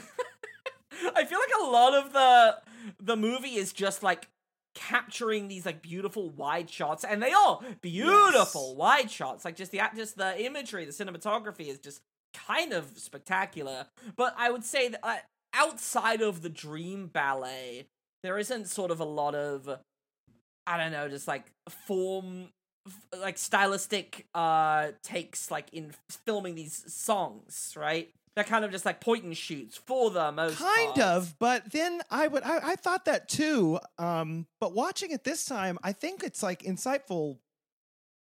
[1.17, 2.57] I feel like a lot of the
[3.01, 4.29] the movie is just like
[4.75, 8.77] capturing these like beautiful wide shots, and they are beautiful Yes.
[8.77, 9.45] wide shots.
[9.45, 12.01] Like just the just the imagery, the cinematography is just
[12.35, 13.87] kind of spectacular.
[14.17, 15.17] But I would say that uh,
[15.55, 17.87] outside of the Dream Ballet,
[18.23, 19.69] there isn't sort of a lot of
[20.67, 21.45] I don't know, just like
[21.87, 22.49] form
[23.19, 25.93] like stylistic uh takes like in
[26.27, 28.11] filming these songs, right?
[28.35, 30.99] They're kind of just like point and shoots for the most kind part.
[30.99, 35.45] of but then i would I, I thought that too um but watching it this
[35.45, 37.39] time i think it's like insightful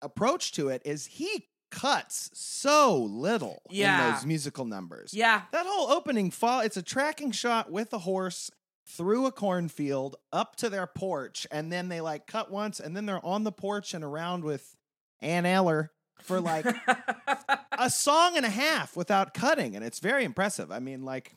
[0.03, 5.43] approach to it is he cuts so little in those musical numbers Yeah.
[5.53, 8.51] that whole opening fall it's a tracking shot with a horse
[8.87, 13.05] through a cornfield up to their porch and then they like cut once and then
[13.05, 14.77] they're on the porch and around with
[15.21, 15.91] Aunt Eller
[16.23, 16.67] for like
[17.79, 21.35] a song and a half without cutting and it's very impressive i mean like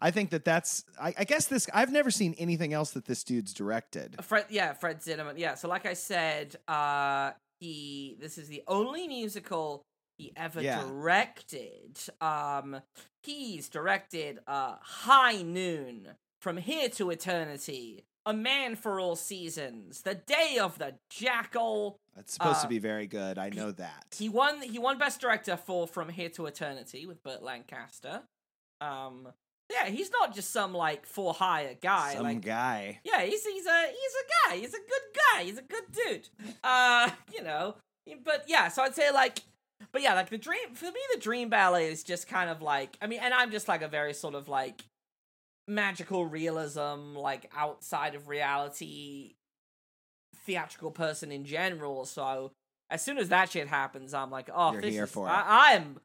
[0.00, 3.22] i think that that's I, I guess this i've never seen anything else that this
[3.24, 5.34] dude's directed Fred, yeah, Fred Zinnemann.
[5.38, 9.82] Yeah, so like I said, uh, he this is the only musical
[10.18, 10.82] he ever Yeah.
[10.82, 11.98] directed.
[12.20, 12.80] Um,
[13.22, 16.08] he's directed uh, High Noon,
[16.40, 21.96] From Here to Eternity, A Man for All Seasons, The Day of the Jackal.
[22.18, 24.60] it's supposed uh, to be very good i know that He won.
[24.62, 28.22] He won Best Director for From Here to Eternity with Burt Lancaster.
[28.80, 29.28] Um,
[29.72, 32.14] yeah, he's not just some like for hire guy.
[32.14, 34.56] some like guy yeah, he's he's a he's a guy.
[34.56, 35.44] He's a good guy.
[35.44, 36.28] He's a good dude.
[36.62, 37.76] Uh, you know.
[38.24, 39.40] But yeah, so I'd say like,
[39.92, 42.96] but yeah, like the dream for me, the dream ballet is just kind of like
[43.00, 44.84] I mean, and I'm just like a very sort of like
[45.68, 49.34] magical realism, like outside of reality,
[50.44, 52.04] theatrical person in general.
[52.04, 52.52] So
[52.90, 55.30] as soon as that shit happens, I'm like, oh, You're this here is, for it.
[55.30, 56.00] I, I'm.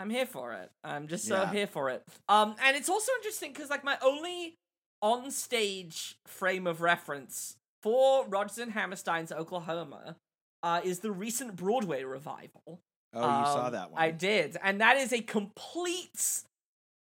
[0.00, 0.70] I'm here for it.
[0.84, 1.50] I'm just so Yeah.
[1.50, 2.04] here for it.
[2.28, 4.54] Um, and it's also interesting because like my only
[5.02, 10.14] on stage frame of reference for Rodgers and Hammerstein's Oklahoma
[10.62, 12.78] uh, is the recent Broadway revival.
[13.12, 14.00] Oh, you saw Um, that one.
[14.00, 16.42] I did, and that is a complete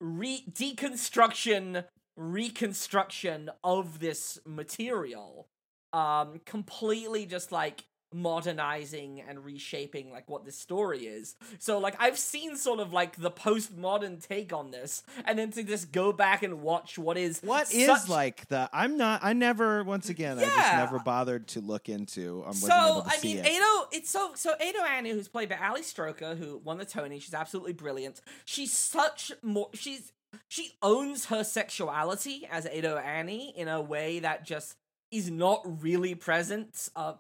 [0.02, 1.84] re- deconstruction,
[2.16, 5.48] reconstruction of this material.
[5.92, 11.36] Um, completely just like modernizing and reshaping like what this story is.
[11.58, 15.62] So like I've seen sort of like the postmodern take on this, and then to
[15.62, 18.68] just go back and watch what is What is such- like the?
[18.72, 19.20] I'm not.
[19.22, 19.84] I never.
[19.84, 22.40] Once again, I just never bothered to look into.
[22.46, 23.46] Wasn't So I mean, it.
[23.46, 23.84] Ado.
[23.92, 27.18] It's so so Ado Annie, who's played by Ali Stroker, who won the Tony.
[27.18, 28.20] She's absolutely brilliant.
[28.44, 29.68] She's such more.
[29.74, 30.12] She's
[30.48, 34.76] she owns her sexuality as Ado Annie in a way that just
[35.10, 36.88] is not really present.
[36.96, 37.14] Uh,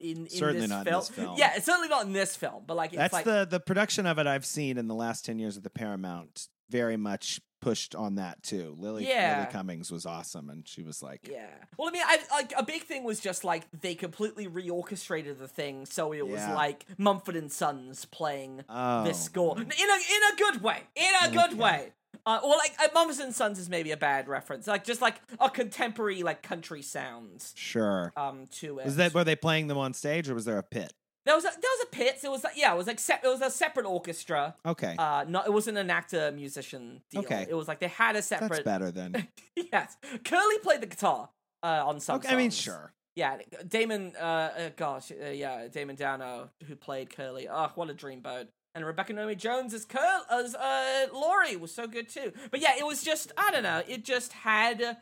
[0.00, 1.00] in, in Certainly this not in film.
[1.00, 1.34] this film.
[1.38, 2.64] Yeah, it's certainly not in this film.
[2.66, 5.24] But like, it's That's like the the production of it I've seen in the last
[5.24, 6.48] ten years of the Paramount.
[6.70, 8.76] Very much pushed on that too.
[8.78, 9.38] Lily, Yeah.
[9.40, 11.46] Lily Cummings was awesome, and she was like, Yeah.
[11.76, 15.48] Well, I mean, I like a big thing was just like they completely reorchestrated the
[15.48, 20.32] thing, so it was like Mumford and Sons playing "Oh, this score in a in
[20.32, 21.92] a good way, in a good way.
[22.28, 25.18] Uh, or like uh, Mumford and Sons is maybe a bad reference, like just like
[25.40, 28.12] a contemporary like country sounds Sure.
[28.18, 28.84] um to it.
[28.84, 30.92] Was that were they playing them on stage, or was there a pit?
[31.24, 32.18] there was a, there was a pit?
[32.22, 34.54] It was like, yeah, it was like se- it was a separate orchestra.
[34.66, 37.20] Okay, Uh, not it wasn't an actor musician deal.
[37.20, 37.46] Okay.
[37.48, 38.64] It was like they had a that's separate.
[38.64, 39.26] better than.
[39.56, 41.30] yes, Curly played the guitar
[41.62, 42.16] uh, on some.
[42.16, 42.92] Okay, I mean, sure.
[43.16, 44.12] Yeah, Damon.
[44.18, 47.48] Uh, uh gosh, uh, yeah, Damon Daunno, who played Curly.
[47.48, 48.48] Oh, what a dreamboat!
[48.78, 52.32] And Rebecca Naomi Jones as Curl as uh Laurie was so good too.
[52.52, 53.82] But yeah, it was just I don't know.
[53.88, 54.98] It just had.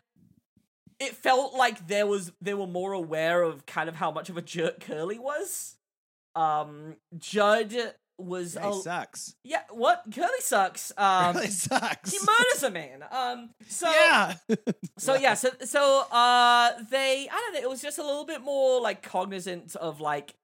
[0.99, 4.39] It felt like there was they were more aware of kind of how much of
[4.39, 5.77] a jerk Curly was.
[6.35, 7.75] Um, Judd
[8.17, 9.35] was Guy a, sucks.
[9.45, 9.61] yeah.
[9.69, 10.91] What Curly sucks.
[10.97, 12.12] Um, really sucks.
[12.12, 13.05] he murders a man.
[13.11, 14.37] Um, so yeah.
[14.97, 18.41] so yeah, so so uh they I don't know, it was just a little bit
[18.41, 20.35] more like cognizant of like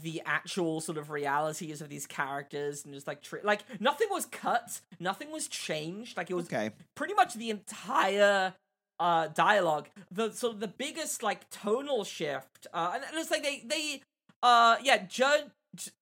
[0.00, 4.26] the actual sort of realities of these characters and just like tr- like nothing was
[4.26, 6.70] cut, nothing was changed, like it was okay.
[6.94, 8.54] pretty much the entire
[9.00, 9.88] uh dialogue.
[10.10, 14.00] The sort of the biggest like tonal shift uh and, and it's like they they
[14.42, 15.50] uh yeah, Judge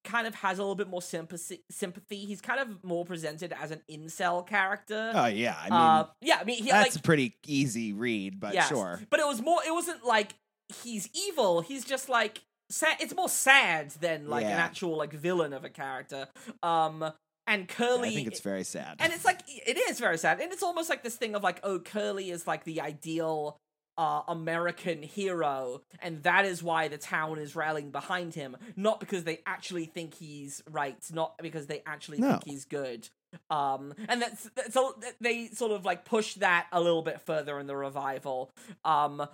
[0.05, 2.25] kind of has a little bit more sympathy sympathy.
[2.27, 5.13] He's kind of more presented as an incel character.
[5.15, 5.57] Oh yeah.
[5.59, 8.69] I mean, uh yeah, I mean he that's like a pretty easy read, but Yes.
[8.69, 9.01] sure.
[9.11, 9.61] But it was more.
[9.67, 10.35] It wasn't like
[10.83, 11.61] he's evil.
[11.61, 12.97] He's just like sad.
[13.01, 16.29] It's more sad than like an actual like villain of a character.
[16.63, 17.13] Um,
[17.47, 18.11] and Curly.
[18.11, 18.97] I think it's very sad.
[19.01, 21.61] and it's like it is very sad, and it's almost like this thing of like,
[21.65, 23.57] oh, Curly is like the ideal
[23.99, 29.25] uh, American hero, and that is why the town is rallying behind him, not because
[29.25, 32.31] they actually think he's right, not because they actually No.
[32.31, 33.09] think he's good.
[33.51, 37.59] Um, and that's, that's a, they sort of like push that a little bit further
[37.59, 38.51] in the revival.
[38.85, 39.27] Um,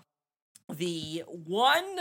[0.68, 1.96] the one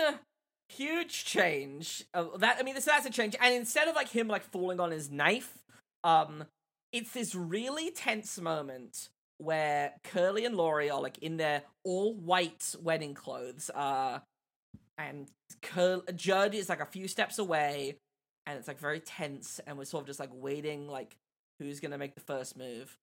[0.70, 4.28] huge change uh, that I mean, this that's a change, and instead of like him
[4.28, 5.58] like falling on his knife,
[6.04, 6.46] um,
[6.92, 12.76] it's this really tense moment where Curly and Laurie are like in their all white
[12.82, 14.20] wedding clothes, uh,
[14.98, 15.28] and
[15.62, 17.98] Cur- Judd is like a few steps away,
[18.46, 21.16] and it's like very tense, and we're sort of just like waiting, like
[21.60, 22.98] who's gonna make the first move,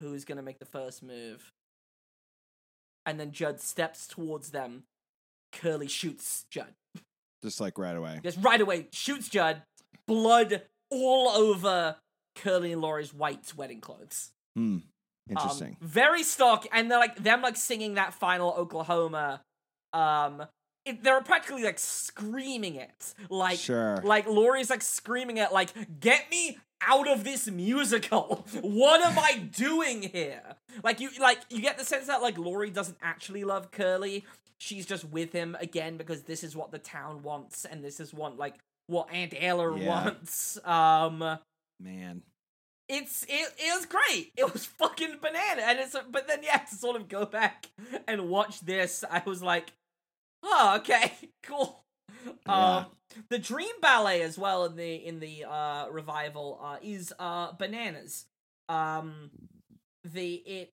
[0.00, 1.52] who's gonna make the first move,
[3.04, 4.84] and then Judd steps towards them.
[5.52, 6.74] Curly shoots Judd.
[7.42, 8.20] Just like right away.
[8.22, 9.62] Just right away shoots Judd.
[10.06, 11.96] Blood all over
[12.36, 14.30] Curly and Laurie's white wedding clothes.
[14.54, 14.78] Hmm.
[15.28, 15.76] Um, Interesting.
[15.80, 19.42] very stock, and they're like them like singing that final Oklahoma.
[19.92, 20.44] Um,
[20.84, 24.00] it, they're practically like screaming it, like sure.
[24.04, 28.46] like Laurie's like screaming it, like "Get me out of this musical!
[28.60, 30.42] What am I doing here?"
[30.84, 34.24] Like you like you get the sense that like Laurie doesn't actually love Curly.
[34.58, 38.14] She's just with him again because this is what the town wants, and this is
[38.14, 38.54] what like
[38.86, 39.86] what Aunt Eller Yeah.
[40.04, 40.58] wants.
[40.64, 41.38] Um
[41.80, 42.22] Man.
[42.88, 44.32] it's it, it was great.
[44.36, 47.66] It was fucking banana, and it's but then yeah, to sort of go back
[48.08, 49.72] and watch this, I was like,
[50.42, 51.82] oh okay, cool.
[52.46, 52.76] Yeah.
[52.78, 52.86] Um,
[53.28, 58.24] the Dream Ballet as well in the in the uh revival uh is uh bananas.
[58.68, 59.30] Um,
[60.04, 60.70] the it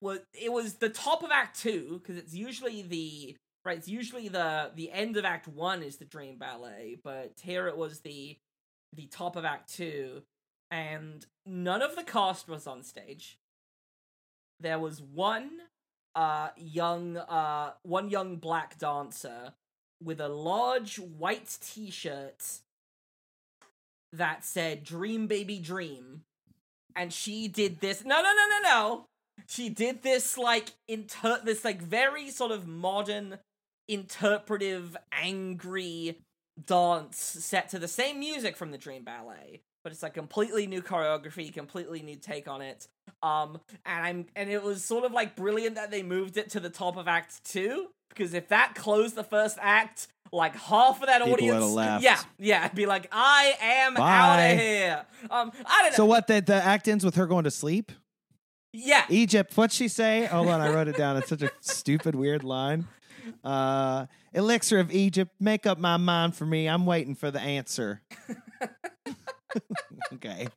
[0.00, 3.78] was it was the top of Act Two because it's usually the right.
[3.78, 7.76] It's usually the the end of Act One is the Dream Ballet, but here it
[7.76, 8.36] was the
[8.92, 10.22] the top of Act Two
[10.70, 13.38] and none of the cast was on stage.
[14.60, 15.50] There was one
[16.14, 19.52] uh young uh one young black dancer
[20.02, 22.60] with a large white t-shirt
[24.12, 26.22] that said dream baby dream
[26.94, 28.04] and she did this.
[28.04, 29.06] No, no, no, no, no.
[29.48, 33.38] She did this like inter this like very sort of modern,
[33.88, 36.18] interpretive, angry
[36.64, 40.82] dance set to the same music from the Dream Ballet, but it's like completely new
[40.82, 42.88] choreography, completely new take on it.
[43.22, 46.60] Um, and I'm and it was sort of like brilliant that they moved it to
[46.60, 51.06] the top of Act Two because if that closed the first act, like half of
[51.06, 54.02] that People audience, yeah, yeah, be like, I am Bye.
[54.02, 55.06] out of here.
[55.30, 55.96] Um, I don't know.
[55.96, 56.26] So what?
[56.26, 57.92] The, the act ends with her going to sleep.
[58.76, 59.56] Yeah, Egypt.
[59.56, 60.26] What'd she say?
[60.26, 61.16] Hold on, I wrote it down.
[61.16, 62.86] It's such a stupid, weird line.
[63.42, 66.68] Uh, Elixir of Egypt, make up my mind for me.
[66.68, 68.02] I'm waiting for the answer.
[70.14, 70.48] okay,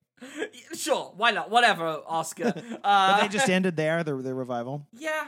[0.75, 1.49] sure, why not?
[1.49, 2.53] Whatever, Oscar.
[2.53, 4.03] but Uh, they just ended there.
[4.03, 4.85] The the revival.
[4.93, 5.27] yeah,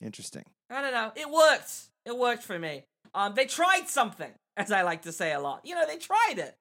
[0.00, 0.44] Interesting.
[0.70, 1.12] I don't know.
[1.16, 1.72] It worked.
[2.04, 2.84] It worked for me.
[3.14, 5.62] Um, they tried something, as I like to say a lot.
[5.64, 6.56] You know, they tried it.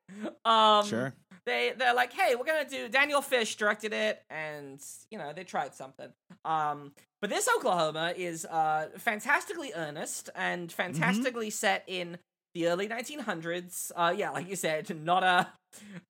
[0.46, 1.14] Um, Sure.
[1.48, 2.90] They they're like, hey, we're gonna do.
[2.90, 6.10] Daniel Fish directed it, and you know they tried something.
[6.44, 12.18] Um, but this Oklahoma is uh fantastically earnest and fantastically set in
[12.54, 13.94] the early 1900s.
[13.96, 15.48] Uh, yeah, like you said, not a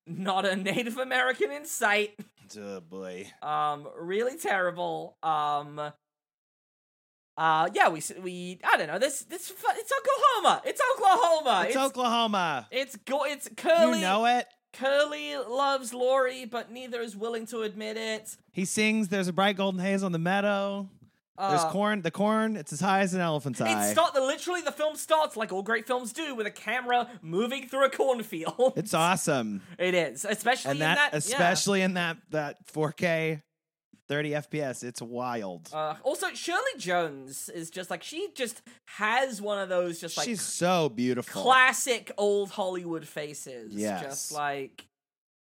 [0.07, 2.19] not a Native American in sight.
[2.59, 3.27] Oh boy.
[3.43, 5.17] Um, really terrible.
[5.21, 5.79] Um,
[7.37, 8.97] uh, yeah, we we I don't know.
[8.97, 10.63] This this it's Oklahoma.
[10.65, 11.65] It's Oklahoma.
[11.67, 12.67] It's, Oklahoma.
[12.71, 13.25] It's go.
[13.25, 13.99] It's Curly.
[13.99, 14.47] You know it.
[14.77, 18.37] Curly loves Laurie, but neither is willing to admit it.
[18.51, 19.07] He sings.
[19.07, 20.87] There's a bright golden haze on the meadow.
[21.39, 22.01] There's Uh, corn.
[22.01, 22.55] The corn.
[22.57, 23.89] It's as high as an elephant's eye.
[23.89, 27.67] It start literally the film starts like all great films do with a camera moving
[27.67, 28.73] through a cornfield.
[28.75, 31.17] It's awesome, It is, especially in that, that, yeah.
[31.17, 33.41] especially in that that 4K,
[34.07, 34.83] 30 FPS.
[34.83, 35.69] It's wild.
[35.73, 40.25] Uh, also, Shirley Jones is just like she just has one of those just like
[40.25, 41.41] She's so beautiful.
[41.41, 43.73] classic old Hollywood faces.
[43.73, 44.01] Yes.
[44.01, 44.85] just like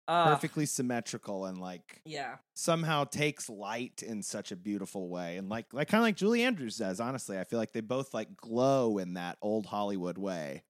[0.08, 5.48] uh, perfectly symmetrical and like Yeah, somehow takes light in such a beautiful way and
[5.48, 8.36] like like kind of like Julie Andrews does honestly I feel like they both like
[8.36, 10.64] glow in that old Hollywood way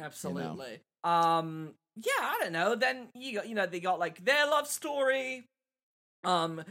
[0.00, 0.80] absolutely.
[1.04, 2.74] Um, yeah, I don't know.
[2.74, 5.44] Then you got you know they got like their love story.
[6.24, 6.62] Um,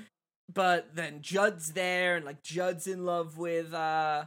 [0.54, 4.26] but then Judd's there, and like Judd's in love with uh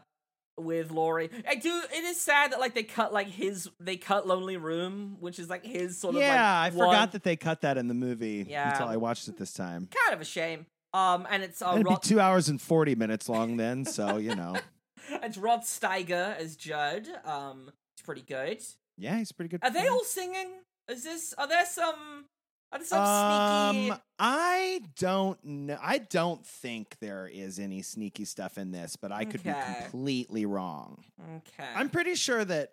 [0.59, 1.31] with Laurie.
[1.49, 1.83] I do.
[1.93, 5.49] It is sad that like they cut like his they cut Lonely Room, which is
[5.49, 6.21] like his sort of.
[6.21, 8.71] yeah I of one- forgot that they cut that in the movie Yeah.
[8.73, 10.67] until I watched it this time kind of a shame.
[10.95, 14.35] Um, and it's uh, it'd be two hours and 40 minutes long then so you
[14.35, 14.57] know
[15.23, 17.09] it's Rod Steiger as Judd.
[17.25, 18.61] Um, it's pretty good.
[18.99, 20.51] yeah he's pretty good Are they all singing?
[20.89, 21.33] Is this?
[21.39, 22.27] Are there some?
[22.73, 23.91] There some sneaky?
[23.93, 25.79] Um, I don't know.
[25.81, 30.47] I don't think there is any sneaky stuff in this, but I could be completely
[30.47, 31.05] wrong.
[31.37, 31.69] Okay.
[31.75, 32.71] I'm pretty sure that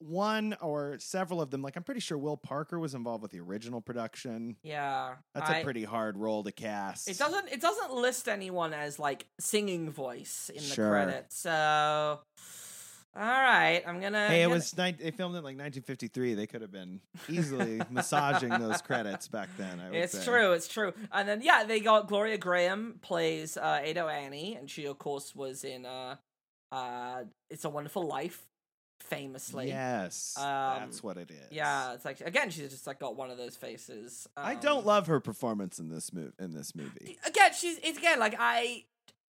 [0.00, 3.40] one or several of them, like I'm pretty sure Will Parker was involved with the
[3.40, 4.56] original production.
[4.62, 5.14] yeah.
[5.34, 7.08] That's a a pretty hard role to cast.
[7.08, 7.48] It doesn't.
[7.48, 10.90] It doesn't list anyone as like singing voice in the Sure.
[10.90, 11.36] credits.
[11.38, 12.20] So,
[13.16, 14.28] all right, I'm gonna.
[14.28, 16.34] Hey, it was ni- they filmed it like 1953.
[16.34, 19.80] They could have been easily massaging those credits back then.
[19.80, 20.24] I would It's say.
[20.24, 20.52] true.
[20.52, 20.92] It's true.
[21.12, 25.34] And then yeah, they got Gloria Grahame plays uh, Ado Annie, and she of course
[25.34, 26.16] was in uh,
[26.70, 28.46] uh, It's a Wonderful Life,
[29.00, 29.68] famously.
[29.68, 30.44] Yes, Um,
[30.80, 31.48] that's what it is.
[31.50, 34.28] Yeah, it's like again, she's just like got one of those faces.
[34.36, 37.18] I Um, don't love her performance in this move in this movie.
[37.26, 38.84] again, she's it's again like I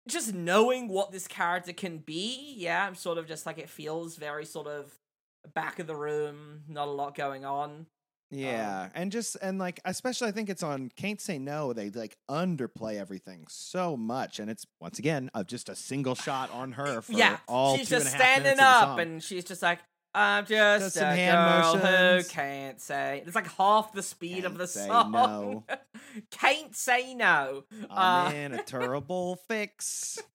[0.08, 2.54] just knowing what this character can be.
[2.56, 4.92] Yeah, I'm sort of just like it feels very sort of
[5.54, 7.86] back of the room, not a lot going on.
[8.30, 11.72] Um, yeah, and just and like especially I think it's on Can't Say No.
[11.72, 16.50] They like underplay everything so much, and it's once again of just a single shot
[16.52, 19.62] on her for yeah, all she's just standing minutes of the up and she's just
[19.62, 19.78] like.
[20.14, 23.22] I'm just some a girl who can't say.
[23.26, 25.12] It's like half the speed of Can't the say song.
[25.12, 25.64] no.
[26.30, 27.64] can't say no.
[27.90, 30.18] I'm Uh, in a terrible fix.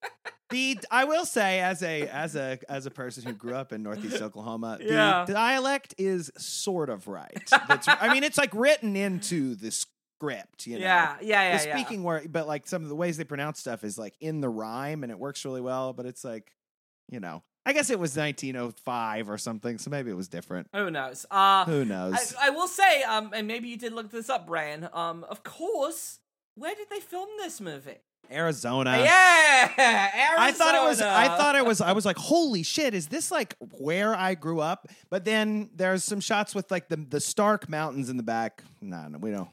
[0.49, 3.81] The I will say, as a as a as a person who grew up in
[3.81, 5.25] Northeast Oklahoma, the Yeah.
[5.27, 7.41] dialect is sort of right.
[7.67, 10.67] That's, I mean, it's like written into the script.
[10.67, 10.86] You know?
[10.86, 11.75] yeah, yeah, yeah, the yeah.
[11.75, 14.49] speaking word, but like some of the ways they pronounce stuff is like in the
[14.49, 15.91] rhyme, and it works really well.
[15.91, 16.51] But it's like,
[17.09, 20.67] you know, I guess it was 1905 or something, so maybe it was different.
[20.73, 21.26] Who knows?
[21.32, 22.36] Uh, Who knows?
[22.39, 24.89] I, I will say, um, and maybe you did look this up, Bran.
[24.93, 26.19] Um, of course,
[26.56, 27.97] where did they film this movie?
[28.32, 28.97] Arizona.
[28.99, 30.41] yeah, Arizona.
[30.41, 31.02] I thought it was.
[31.02, 31.82] I thought it was.
[31.82, 32.94] I was like, "Holy shit!
[32.94, 36.96] Is this like where I grew up?" But then there's some shots with like the
[36.96, 38.63] the Stark Mountains in the back.
[38.81, 39.50] No, no, we don't.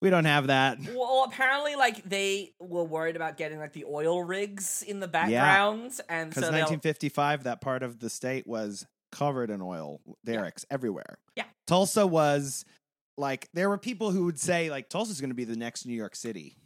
[0.00, 0.78] We don't have that.
[0.94, 5.92] Well, apparently, like they were worried about getting like the oil rigs in the background,
[6.08, 10.64] and Because so they'll 1955, that part of the state was covered in oil derricks
[10.70, 11.18] everywhere.
[11.34, 11.44] Yeah.
[11.66, 12.64] Tulsa was
[13.16, 15.94] like there were people who would say like Tulsa's going to be the next New
[15.94, 16.56] York City.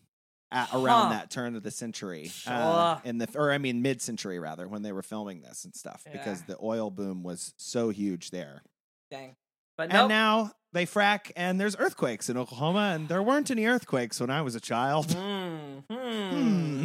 [0.55, 1.09] At, around Huh.
[1.15, 2.53] that turn of the century, Sure.
[2.53, 6.05] uh, in the or I mean mid-century rather, when they were filming this and stuff,
[6.13, 8.63] because the oil boom was so huge there.
[9.11, 9.35] Dang.
[9.79, 13.67] But And no, now they frack, and there's earthquakes in Oklahoma, and there weren't any
[13.67, 15.13] earthquakes when I was a child.
[15.13, 15.79] Hmm.
[15.91, 16.31] Hmm,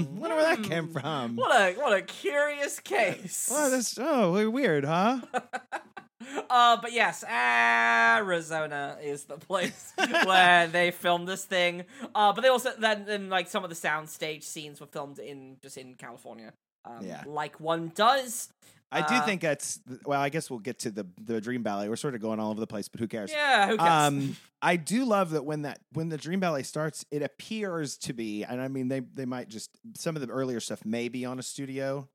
[0.03, 0.19] Hmm.
[0.19, 0.93] wonder where that came hmm.
[0.93, 1.35] from.
[1.35, 3.49] What a what a curious case.
[3.51, 5.21] Oh, that's oh weird, huh?
[6.49, 9.93] uh, but yes, Arizona is the place
[10.25, 11.85] where they filmed this thing.
[12.13, 15.57] Uh, but they also then, then like some of the soundstage scenes were filmed in
[15.61, 16.53] just in California.
[16.85, 17.23] Um, Yeah.
[17.25, 18.49] like one does.
[18.91, 20.21] I do Uh, think that's well.
[20.21, 21.89] I guess we'll get to the the Dream Ballet.
[21.89, 23.31] We're sort of going all over the place, but who cares?
[23.31, 23.89] Yeah, who cares?
[23.91, 28.13] Um, I do love that when that when the Dream Ballet starts, it appears to
[28.13, 31.25] be, and I mean they they might just some of the earlier stuff may be
[31.25, 32.07] on a studio,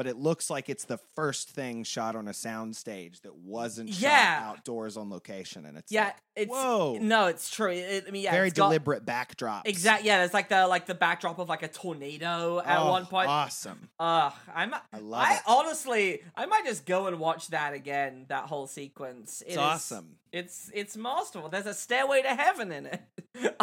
[0.00, 3.90] but it looks like it's the first thing shot on a sound stage that wasn't
[3.90, 4.40] Yeah.
[4.40, 6.96] shot outdoors on location, and it's yeah, like, it's whoa.
[6.98, 7.70] no, it's true.
[7.70, 9.68] It, I mean, yeah, very deliberate backdrop.
[9.68, 10.06] Exactly.
[10.08, 13.28] Yeah, it's like the like the backdrop of like a tornado at Oh, one point.
[13.28, 13.90] awesome.
[13.98, 14.72] Ugh, I'm.
[14.72, 15.40] I love I it.
[15.46, 18.24] honestly, I might just go and watch that again.
[18.30, 19.42] That whole sequence.
[19.42, 20.16] It It's is- awesome.
[20.32, 21.48] It's it's masterful.
[21.50, 23.02] There's a stairway to heaven in it.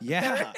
[0.00, 0.52] Yeah.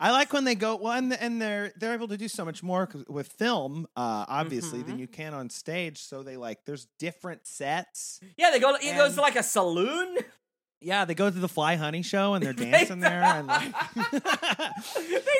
[0.00, 2.62] I like when they go well, and, and they're they're able to do so much
[2.62, 5.00] more with film, uh, obviously, than Mhm.
[5.00, 5.98] you can on stage.
[6.02, 8.20] So they like there's different sets.
[8.36, 8.76] yeah, they go.
[8.78, 10.18] He goes to like a saloon.
[10.84, 13.72] Yeah, they go to the Fly Honey show and they're They dancing there, and like,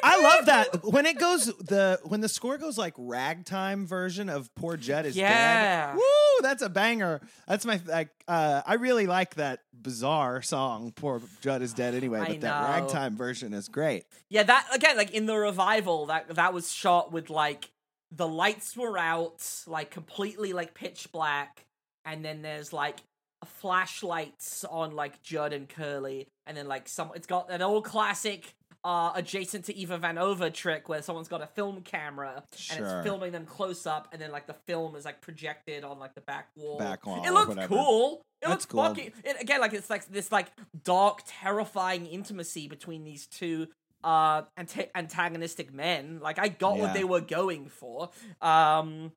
[0.05, 4.55] I love that when it goes the when the score goes like ragtime version of
[4.55, 5.87] Poor Judd is Yeah.
[5.89, 5.97] dead.
[5.97, 6.03] Woo,
[6.43, 7.21] that's a banger.
[7.47, 8.11] That's my like.
[8.29, 10.93] Uh, I really like that bizarre song.
[10.95, 14.05] Poor Judd is dead anyway, but that ragtime version is great.
[14.29, 17.71] Yeah, that again, like in the revival, that that was shot with like
[18.15, 21.65] the lights were out, like completely like pitch black,
[22.05, 23.01] and then there's like
[23.45, 27.11] flashlights on like Judd and Curly, and then like some.
[27.15, 28.55] It's got an old classic.
[28.85, 32.43] Uh, adjacent to Ivo van Hove trick where someone's got a film camera
[32.73, 36.01] and it's filming them close up, and then like the film is like projected on
[36.01, 36.79] like the back wall.
[36.79, 37.69] Back wall It looks whatever.
[37.69, 38.23] cool.
[38.41, 38.83] It That's looks cool.
[38.83, 40.49] fucking it, again like it's like this like
[40.83, 43.69] dark, terrifying intimacy between these two
[44.05, 46.21] uh anta- antagonistic men.
[46.21, 46.83] Like I got Yeah.
[46.83, 48.11] what they were going for.
[48.41, 49.13] Um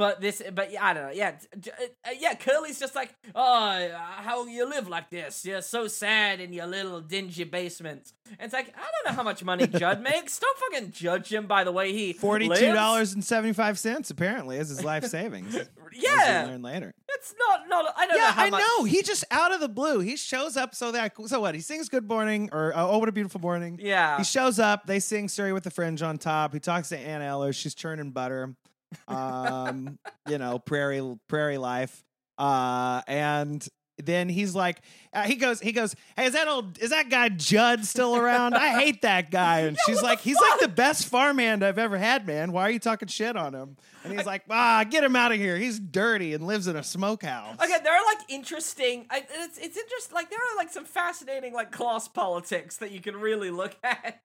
[0.00, 1.12] but this but yeah, I don't know.
[1.12, 1.36] Yeah.
[1.56, 5.44] uh, yeah, Curly's just like, "Oh, how you live like this?
[5.44, 9.22] You're so sad in your little dingy basement." And it's like, I don't know how
[9.22, 10.38] much money Judd makes.
[10.38, 13.78] Don't fucking judge him by the way he forty-two dollars and seventy-five
[14.10, 15.54] apparently is his life savings.
[15.54, 16.46] as Yeah.
[16.48, 16.94] learn later.
[17.08, 18.84] It's not not I don't know Yeah, how I much know.
[18.84, 19.98] He just out of the blue.
[20.00, 21.54] He shows up so that so what?
[21.54, 24.16] He sings "Good Morning" or uh, "Oh What a Beautiful Morning." Yeah.
[24.16, 24.86] He shows up.
[24.86, 26.54] They sing "Surrey with the Fringe" on top.
[26.54, 27.52] He talks to Aunt Eller.
[27.52, 28.54] She's churning butter.
[29.08, 32.02] Um, you know, prairie prairie life.
[32.38, 33.66] Uh, and
[33.98, 34.82] then he's like,
[35.12, 38.54] uh, he goes, he goes, hey, is that old, is that guy Judd still around?
[38.54, 39.60] I hate that guy.
[39.60, 42.52] And she's like, he's like the best farmhand I've ever had, man.
[42.52, 43.76] Why are you talking shit on him?
[44.04, 45.56] And he's like, ah, get him out of here.
[45.56, 47.56] He's dirty and lives in a smokehouse.
[47.60, 49.04] Okay, there are like interesting.
[49.10, 50.14] I, it's it's interesting.
[50.14, 54.20] Like there are like some fascinating like class politics that you can really look at.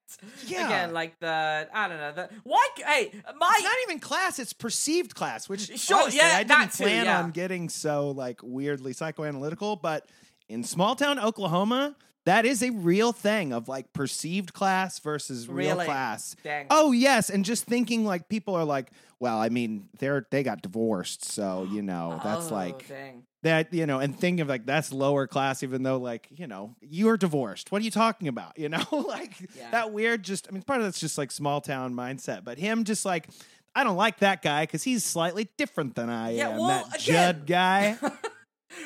[0.46, 0.68] Yeah.
[0.68, 2.66] Again, like the I don't know the why.
[2.78, 5.50] Hey, my It's not even class; it's perceived class.
[5.50, 7.22] Which Sure, honestly, yeah, I didn't too, plan yeah.
[7.22, 9.82] on getting so like weirdly psychoanalytical.
[9.82, 10.08] But
[10.50, 15.74] in small town Oklahoma, that is a real thing of like perceived class versus real
[15.76, 15.86] Really?
[15.86, 16.36] class.
[16.44, 16.68] dang.
[16.70, 20.62] Oh yes, and just thinking like people are like, well, I mean, they're they got
[20.62, 23.24] divorced, so you know that's Oh, like dang.
[23.44, 26.76] that you know and thinking of like that's lower class even though like you know
[26.82, 29.70] you're divorced what are you talking about you know like Yeah.
[29.72, 32.84] that weird just i mean part of that's just like small town mindset but him
[32.86, 33.28] just like
[33.76, 36.88] i don't like that guy because he's slightly different than i Yeah, am well, that
[36.88, 37.98] again- judd guy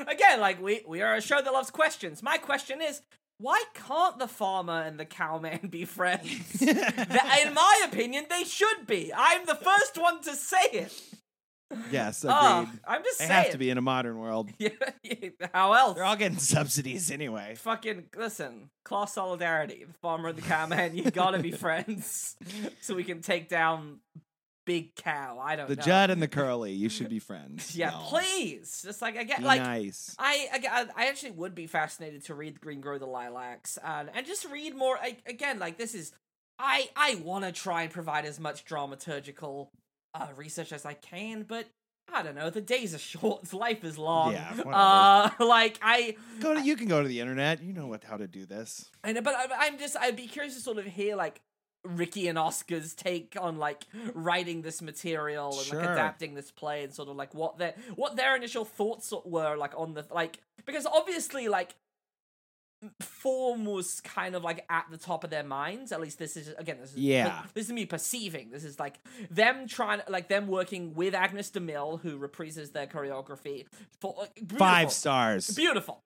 [0.07, 2.21] Again, like we we are a show that loves questions.
[2.23, 3.01] My question is.
[3.41, 6.61] Why can't the farmer and the cowman be friends?
[6.61, 9.13] In my opinion, they should be.
[9.15, 11.01] I'm the first one to say it.
[11.89, 13.29] yes ah, agreed Oh, I'm just they saying.
[13.29, 14.49] They have to be in a modern world
[15.53, 15.95] how else?
[15.95, 19.85] they're all getting subsidies anyway Fucking listen, class solidarity.
[19.87, 22.35] The farmer and the cowman, you gotta be friends
[22.81, 23.99] so we can take down
[24.69, 25.39] Big Cow.
[25.43, 25.81] I don't the know.
[25.81, 28.07] judd and the curly you should be friends Yeah, y'all.
[28.09, 28.83] please.
[28.85, 32.35] Just like I get be like nice I, I I actually would be fascinated to
[32.35, 34.95] read Green Grow the Lilacs and and just read more.
[34.97, 36.11] I, again, like this is
[36.59, 39.69] I I want to try and provide as much dramaturgical
[40.13, 41.65] uh, research as I can, but.
[42.11, 42.49] I don't know.
[42.49, 43.53] The days are short.
[43.53, 44.31] Life is long.
[44.31, 44.73] Yeah, whatever.
[44.73, 48.17] uh, like I, go to you can go to the internet you know what how
[48.17, 51.15] to do this I know, but I'm just I'd be curious to sort of hear
[51.15, 51.39] like
[51.85, 55.79] Ricky and Oscar's take on like writing this material and Sure.
[55.79, 59.55] like adapting this play and sort of like what their what their initial thoughts were
[59.55, 61.75] like on the like because obviously like
[63.01, 65.91] form was kind of like at the top of their minds.
[65.91, 66.77] At least this is again.
[66.79, 67.43] This is Yeah.
[67.53, 68.51] This is me perceiving.
[68.51, 68.99] This is like
[69.29, 73.65] them trying, like them working with Agnes DeMille, who reprises their choreography
[73.99, 74.51] for like.
[74.57, 75.49] Five stars.
[75.51, 76.01] Beautiful.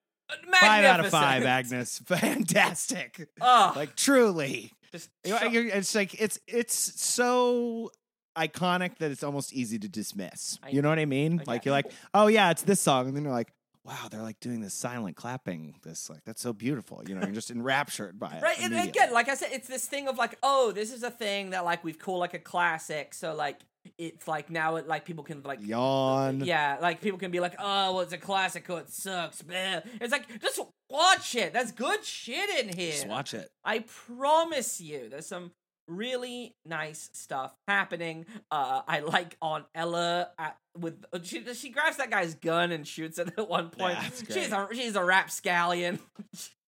[0.60, 1.98] Five out of five, Agnes.
[2.06, 3.28] Fantastic.
[3.40, 4.72] Like truly.
[4.94, 7.90] Just You know, shut- It's like it's it's so
[8.36, 10.58] iconic that it's almost easy to dismiss.
[10.62, 11.36] I You know what I mean?
[11.40, 11.44] Okay.
[11.46, 13.52] Like you're like, oh yeah, it's this song, and then you're like,
[13.84, 15.74] wow, they're like doing this silent clapping.
[15.82, 17.02] This like that's so beautiful.
[17.06, 18.42] You know, you're just enraptured by it.
[18.42, 21.10] Right, and again, like I said, it's this thing of like, oh, this is a
[21.10, 23.60] thing that like we've called like a classic, so like
[23.98, 26.44] it's like now it like people can like yawn.
[26.44, 29.42] Yeah, like people can be like, oh, well, it's a classic, oh, it sucks.
[29.42, 29.84] Bleh.
[30.00, 30.60] It's like just
[30.90, 31.52] watch it.
[31.52, 32.92] That's good shit in here.
[32.92, 33.48] Just watch it.
[33.64, 35.52] I promise you, there's some
[35.88, 38.26] really nice stuff happening.
[38.50, 43.18] Uh, I like Aunt Eller at, with she she grabs that guy's gun and shoots
[43.18, 43.98] it at one point.
[44.00, 45.98] Yeah, she's a she's a rapscallion.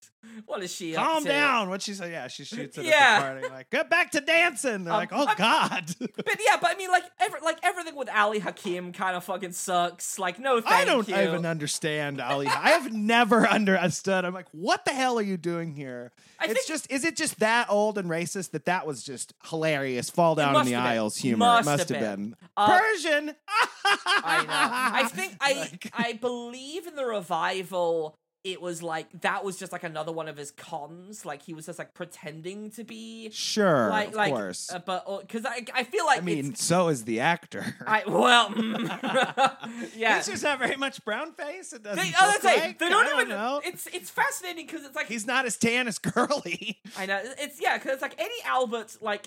[0.46, 0.92] what is she?
[0.94, 1.68] Calm down.
[1.68, 2.10] What she said?
[2.10, 2.92] Yeah, she shoots it Yeah.
[2.94, 3.54] at the party.
[3.54, 4.84] Like, get back to dancing.
[4.84, 5.94] They're Um, like, oh I'm- god.
[5.98, 9.52] But yeah, but I mean, like every, like everything with Ali Hakim kind of fucking
[9.52, 10.18] sucks.
[10.18, 11.16] Like, no, thank I don't you.
[11.16, 12.46] even understand Ali.
[12.46, 14.24] I have never understood.
[14.24, 16.12] I'm like, what the hell are you doing here?
[16.38, 20.10] I it's just, is it just that old and racist that that was just hilarious?
[20.10, 20.92] Fall down in the have been.
[20.92, 21.38] aisles humor.
[21.46, 22.24] Must it must have have been.
[22.30, 23.34] been, Uh, Persian.
[23.84, 24.48] I know.
[24.98, 28.18] I think I Like- I believe in the revival.
[28.46, 31.24] It was like that was just like another one of his cons.
[31.26, 34.70] Like he was just like pretending to be Sure, like of like, course.
[34.72, 37.74] uh, but because I I feel like I mean, so is the actor.
[37.86, 38.52] I well
[39.96, 40.16] yeah.
[40.16, 41.72] He's just not very much brown face.
[41.72, 42.58] It doesn't They, oh, that's right.
[42.60, 42.78] like.
[42.78, 43.28] They don't I even.
[43.28, 43.60] know.
[43.64, 46.78] It's it's fascinating because it's like He's not as tan as Curly.
[46.96, 49.26] I know it's yeah because it's like Eddie Albert like.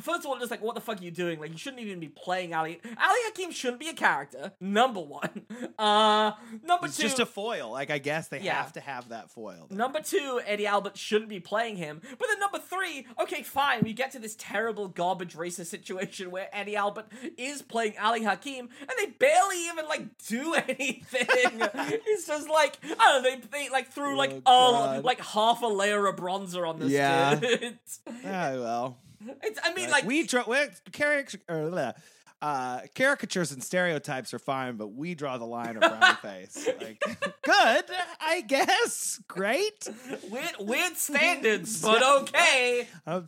[0.00, 1.38] First of all, just like what the fuck are you doing?
[1.40, 2.80] Like you shouldn't even be playing Ali.
[2.84, 4.52] Ali Hakim shouldn't be a character.
[4.60, 5.30] Number one.
[5.76, 6.32] Uh,
[6.62, 7.02] number It's two.
[7.04, 7.70] just a foil.
[7.72, 8.54] Like I guess they Yeah.
[8.54, 9.66] have to have that foil.
[9.70, 12.00] Number two, Eddie Albert shouldn't be playing him.
[12.02, 16.48] But then number three, okay, fine, we get to this terrible garbage racist situation where
[16.52, 21.26] Eddie Albert is playing Ali Hakim, and they barely even like do anything.
[21.28, 25.66] it's just like I don't know, they they like threw like Oh, like half a
[25.66, 26.92] layer of bronzer on this dude.
[26.96, 27.36] Yeah.
[27.40, 27.62] kid.
[27.62, 28.96] it's, Ah, well.
[29.42, 30.44] It's I mean Like, like, we draw
[30.92, 31.94] caric- or,
[32.42, 36.68] uh, caricatures and stereotypes are fine, but we draw the line of brown face.
[36.80, 37.00] Like,
[37.42, 37.84] good,
[38.20, 39.20] I guess.
[39.28, 39.88] Great.
[40.30, 42.86] weird weird standards, but okay.
[43.06, 43.20] Uh,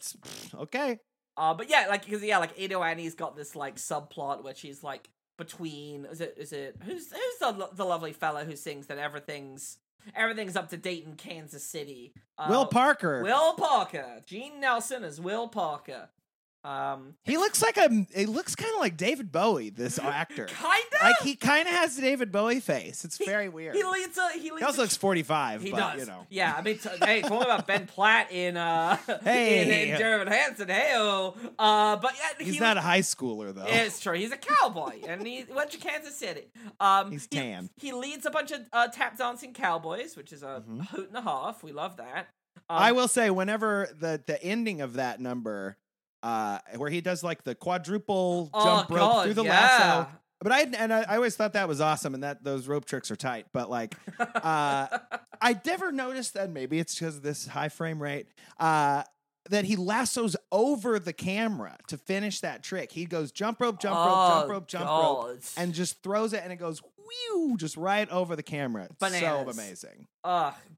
[0.54, 1.00] okay.
[1.36, 4.82] Uh, but yeah, like because yeah, like Ado Annie's got this like subplot where she's
[4.82, 8.96] like between is it is it who's who's the the lovely fella who sings that
[8.98, 9.76] everything's
[10.14, 12.12] everything's up to date in Kansas City.
[12.38, 13.22] Uh, Will Parker.
[13.22, 14.22] Will Parker.
[14.26, 16.08] Gene Nelson is Will Parker.
[16.66, 18.06] Um, he looks like a.
[18.14, 19.70] He looks kind of like David Bowie.
[19.70, 20.46] This actor.
[20.46, 20.72] kinda.
[21.02, 23.04] Like he kind of has the David Bowie face.
[23.04, 23.76] It's very weird.
[23.76, 24.58] he leads a he leads.
[24.58, 26.00] He also a looks 45, He but does.
[26.00, 26.26] you know.
[26.28, 29.62] Yeah, I mean, t- hey, talking about Ben Platt in uh, Hey.
[29.62, 31.36] in, in Jeremy Hansen, heyo.
[31.58, 33.64] Uh, but yeah, He's he, not a high schooler though.
[33.66, 34.14] It's true.
[34.14, 36.48] He's a cowboy, and he went to Kansas City.
[36.80, 37.70] Um, He's he- tan.
[37.76, 40.86] He, leads a bunch of uh, tap dancing cowboys, which is a Mhm.
[40.88, 41.62] hoot and a half.
[41.62, 42.28] We love that.
[42.68, 45.76] Um, I will say, whenever the the ending of that number,
[46.26, 49.50] uh, where he does like the quadruple Oh, jump rope God, through the yeah.
[49.50, 50.08] lasso.
[50.40, 53.10] But I and I, I always thought that was awesome, and that those rope tricks
[53.10, 53.46] are tight.
[53.52, 54.86] But like, uh,
[55.40, 56.50] I never noticed that.
[56.50, 58.26] Maybe it's because of this high frame rate.
[58.58, 59.02] Uh,
[59.48, 62.90] that he lassos over the camera to finish that trick.
[62.90, 66.40] He goes jump rope, jump rope, Oh, jump rope, jump rope, and just throws it,
[66.42, 68.88] and it goes whew, just right over the camera.
[69.00, 70.06] It's so amazing.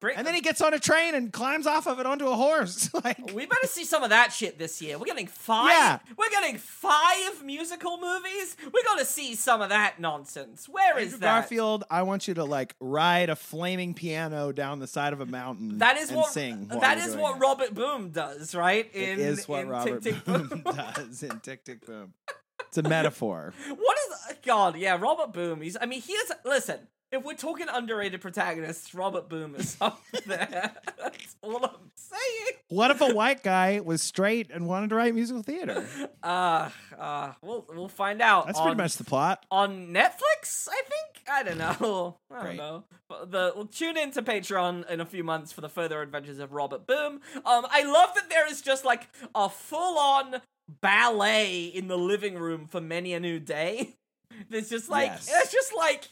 [0.00, 2.36] Bring, And then he gets on a train and climbs off of it onto a
[2.36, 2.90] horse.
[3.04, 4.98] like, We better see some of that shit this year.
[4.98, 5.70] We're getting five.
[5.70, 5.98] Yeah.
[6.16, 8.56] We're getting five musical movies.
[8.72, 10.68] We got to see some of that nonsense.
[10.68, 11.40] Where is Andrew that?
[11.40, 15.26] Garfield, I want you to like ride a flaming piano down the side of a
[15.26, 15.78] mountain.
[15.78, 16.68] That is and what sing.
[16.68, 17.40] that is what it.
[17.40, 18.88] Robert Boom does, right?
[18.92, 22.12] It is what in Robert Tick, Tick, Boom does in Tick Tick Boom.
[22.60, 23.54] It's a metaphor.
[23.68, 24.76] What is God?
[24.76, 25.60] Yeah, Robert Boom.
[25.60, 25.76] He's.
[25.80, 26.32] I mean, he is.
[26.44, 26.80] Listen,
[27.10, 30.72] if we're talking underrated protagonists, Robert Boom is up there.
[30.98, 32.58] That's all I'm saying.
[32.68, 35.86] What if a white guy was straight and wanted to write musical theater?
[36.20, 38.46] Uh, uh, we'll we'll find out.
[38.46, 39.46] That's on, pretty much the plot.
[39.50, 40.68] on Netflix.
[40.68, 41.24] I think.
[41.30, 42.16] I don't know.
[42.30, 42.56] I don't Great.
[42.56, 42.84] know.
[43.08, 46.38] But the we'll tune in to Patreon in a few months for the further adventures
[46.40, 47.20] of Robert Boom.
[47.46, 52.36] Um, I love that there is just like a full on ballet in the living
[52.38, 53.96] room for many a new day.
[54.50, 55.30] There's just like Yes.
[55.32, 56.08] it's just like.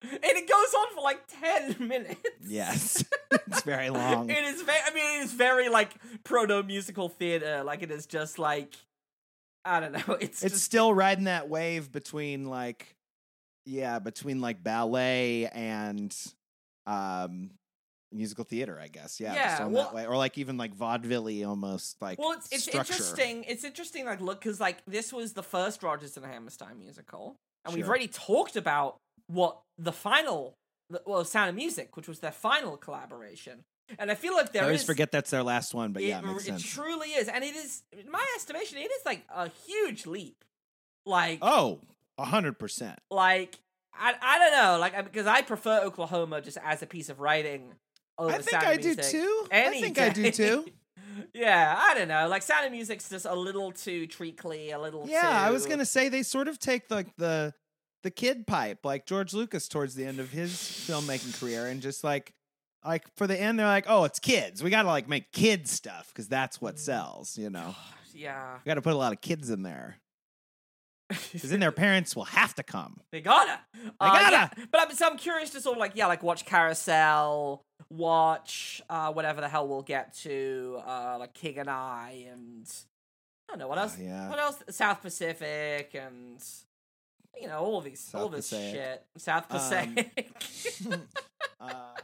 [0.00, 1.20] And it goes on for like
[1.76, 2.20] 10 minutes.
[2.46, 3.04] Yes.
[3.32, 4.30] it's very long.
[4.30, 5.90] It is very, I mean, it is very like
[6.22, 7.64] proto musical theater.
[7.64, 8.76] Like, it is just like,
[9.64, 10.14] I don't know.
[10.20, 12.94] It's, It's just, still riding that wave between like
[13.66, 16.16] yeah, between like ballet and
[16.86, 17.50] um
[18.12, 19.20] musical theater, I guess.
[19.20, 22.18] Yeah, Yeah, well- that way, or like even like vaudeville almost like.
[22.18, 22.92] Well, it's, it's structure.
[22.92, 23.44] interesting.
[23.44, 27.36] It's interesting, like, look, because, like, this was the first Rodgers and Hammerstein musical.
[27.64, 28.96] And we've already talked about
[29.26, 30.54] what the final,
[31.04, 33.64] well, Sound of Music, which was their final collaboration.
[33.98, 34.68] And I feel like there I is.
[34.68, 36.62] always forget that's their last one, but it, yeah, it makes it sense.
[36.62, 37.28] truly is.
[37.28, 40.44] And it is, in my estimation, it is, like, a huge leap.
[41.04, 41.80] Like, oh,
[42.18, 42.98] a hundred percent.
[43.10, 43.58] like,
[43.94, 47.72] I, I don't know, like, because I prefer Oklahoma just as a piece of writing.
[48.18, 49.46] Over I think I do Music too.
[49.52, 50.66] I think I do too.
[51.34, 52.28] yeah, I don't know.
[52.28, 55.86] Like Sound of Music's just a little too treacly, a little Yeah, I was gonna
[55.86, 57.54] say they sort of take like the
[58.02, 62.02] the kid pipe, like George Lucas towards the end of his filmmaking career, and just
[62.02, 62.34] like
[62.84, 64.62] like for the end, they're like, oh, it's kids.
[64.62, 66.80] We gotta like make kid stuff because that's what mm.
[66.80, 67.38] sells.
[67.38, 67.74] You know,
[68.14, 68.56] Yeah.
[68.64, 70.00] we got to put a lot of kids in there
[71.08, 73.00] because then their parents will have to come.
[73.12, 73.58] They gotta.
[73.74, 74.50] They gotta.
[74.70, 79.12] But I'm, so I'm curious to sort of like, yeah, like watch Carousel, watch uh,
[79.12, 82.70] whatever the hell we'll get to, uh, like King and I, and
[83.48, 83.98] I don't know what Oh, else.
[83.98, 84.28] yeah.
[84.28, 84.62] What else?
[84.70, 86.42] South Pacific, and
[87.40, 88.74] you know all these, all this Passaic.
[88.74, 89.04] shit.
[89.16, 90.32] South Um, Pacific.
[91.60, 91.94] uh,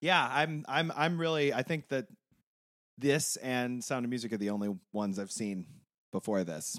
[0.00, 2.06] yeah, I'm I'm I'm really I think that
[2.98, 5.66] this and Sound of Music are the only ones I've seen
[6.12, 6.78] before this,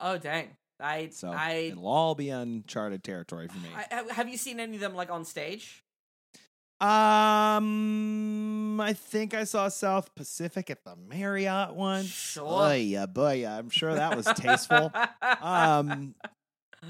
[0.00, 0.56] oh dang!
[0.80, 3.68] I so I, it'll all be uncharted territory for me.
[3.76, 5.82] I have- have you seen any of them like on stage?
[7.74, 12.06] Um, I think I saw South Pacific at the Marriott once.
[12.08, 12.44] Sure.
[12.44, 13.56] Boy, yeah, boy, yeah.
[13.56, 14.92] I'm sure that was tasteful.
[15.40, 16.14] um,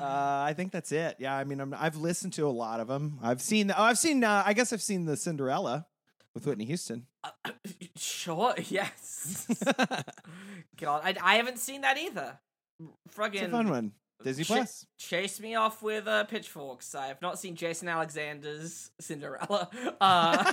[0.00, 1.16] uh, I think that's it.
[1.18, 3.18] Yeah, I mean, I'm, I've listened to a lot of them.
[3.22, 3.70] I've seen.
[3.70, 4.24] Oh, I've seen.
[4.24, 5.86] Uh, I guess I've seen the Cinderella
[6.34, 7.06] with Whitney Houston.
[7.96, 8.54] sure.
[8.68, 9.46] Yes.
[10.80, 12.38] God, I, I haven't seen that either.
[12.80, 13.92] A fun one.
[14.22, 14.86] Disney Ch- Plus.
[14.96, 16.94] chase me off with uh, pitchforks.
[16.94, 19.68] I have not seen Jason Alexander's Cinderella.
[20.00, 20.52] Uh,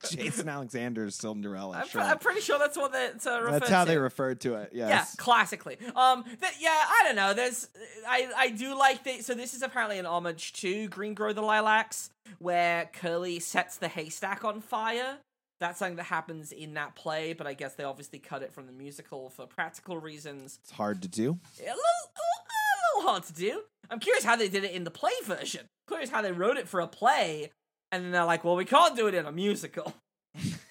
[0.10, 1.78] Jason Alexander's Cinderella.
[1.78, 2.00] I'm, sure.
[2.02, 3.90] pre- I'm pretty sure that's what that's uh, referred That's how to.
[3.90, 4.70] they referred to it.
[4.72, 4.88] Yes.
[4.90, 5.76] Yeah, classically.
[5.96, 7.34] Um, th- yeah, I don't know.
[7.34, 7.68] There's,
[8.06, 9.22] I, I do like the.
[9.22, 13.88] So this is apparently an homage to Green Grow the Lilacs, where Curly sets the
[13.88, 15.18] haystack on fire.
[15.60, 18.66] That's something that happens in that play, but I guess they obviously cut it from
[18.66, 20.58] the musical for practical reasons.
[20.62, 21.38] It's hard to do.
[21.58, 23.62] A little, a little, hard to do.
[23.90, 25.66] I'm curious how they did it in the play version.
[25.86, 27.50] Curious how they wrote it for a play,
[27.92, 29.92] and then they're like, "Well, we can't do it in a musical,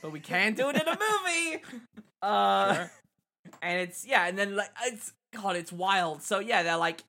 [0.02, 1.64] but we can do it in a movie."
[2.22, 2.92] Uh, Sure.
[3.62, 6.22] and it's yeah, and then like it's God, it's wild.
[6.22, 7.02] So yeah, they're like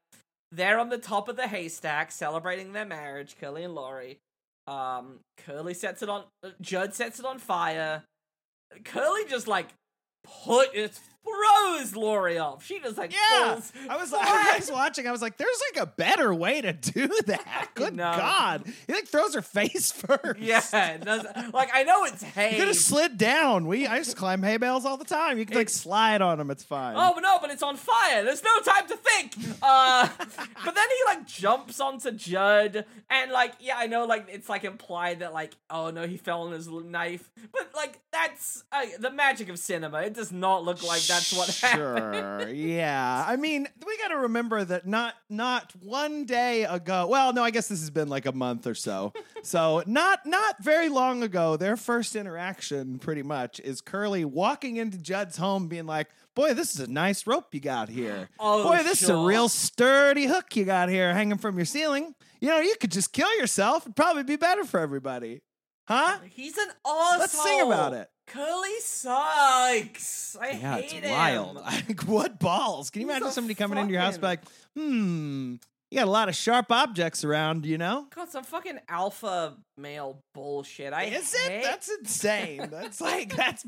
[0.52, 4.18] they're on the top of the haystack celebrating their marriage, Curly and Laurie.
[4.70, 6.24] Um, Curly sets it on.
[6.44, 8.04] uh, Judd sets it on fire.
[8.84, 9.66] Curly just like
[10.44, 12.64] put it throws Laurie off.
[12.64, 14.26] She just like Yeah, falls I was flat.
[14.54, 15.06] I was watching.
[15.06, 18.12] I was like, "There's like a better way to do that." Good know.
[18.16, 20.38] God, he like throws her face first.
[20.40, 22.52] Yeah, does- like I know it's hay.
[22.52, 23.66] you could have slid down.
[23.66, 25.38] We I used to climb hay bales all the time.
[25.38, 26.50] You could like slide on them.
[26.50, 26.94] It's fine.
[26.96, 28.24] Oh, but no, but it's on fire.
[28.24, 29.34] There's no time to think.
[29.62, 30.08] Uh,
[30.64, 34.64] but then he like jumps onto Judd, and like, yeah, I know, like it's like
[34.64, 39.10] implied that like, oh no, he fell on his knife, but like that's uh, the
[39.10, 39.98] magic of cinema.
[40.02, 42.48] It does not look like that's what happened.
[42.48, 42.48] Sure.
[42.54, 43.24] yeah.
[43.26, 47.06] I mean, we got to remember that not not one day ago.
[47.08, 49.12] Well, no, I guess this has been like a month or so.
[49.42, 54.98] so not not very long ago, their first interaction, pretty much, is Curly walking into
[54.98, 58.28] Judd's home, being like, "Boy, this is a nice rope you got here.
[58.38, 62.14] Oh, Boy, this is a real sturdy hook you got here, hanging from your ceiling.
[62.40, 63.82] You know, you could just kill yourself.
[63.82, 65.42] It'd probably be better for everybody,
[65.88, 67.18] huh?" He's an asshole.
[67.18, 68.08] Let's sing about it.
[68.30, 70.36] Curly sucks.
[70.40, 71.10] I Yeah, hate it's him.
[71.10, 71.56] wild.
[71.64, 72.90] Like, what balls?
[72.90, 74.40] Can you He's imagine a somebody coming into your house and be like,
[74.76, 75.54] hmm,
[75.90, 78.06] you got a lot of sharp objects around, you know?
[78.14, 80.92] God, some fucking alpha male bullshit.
[80.92, 81.62] I Is it?
[81.64, 82.68] That's insane.
[82.70, 83.64] That's like, that's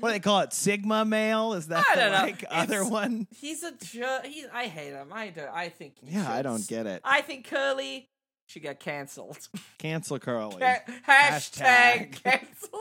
[0.00, 0.52] what do they call it?
[0.52, 1.54] Sigma male?
[1.54, 2.18] Is that I the don't know.
[2.18, 3.26] like other It's- one?
[3.30, 4.26] He's a jerk.
[4.26, 5.08] He, I hate him.
[5.12, 5.42] I do.
[5.52, 5.94] I think.
[6.04, 7.00] he Yeah, I should don't get it.
[7.04, 8.08] I think Curly
[8.46, 9.38] should get cancelled.
[9.78, 10.56] Cancel Curly.
[10.60, 12.22] Ca- hashtag, Hashtag.
[12.22, 12.80] cancel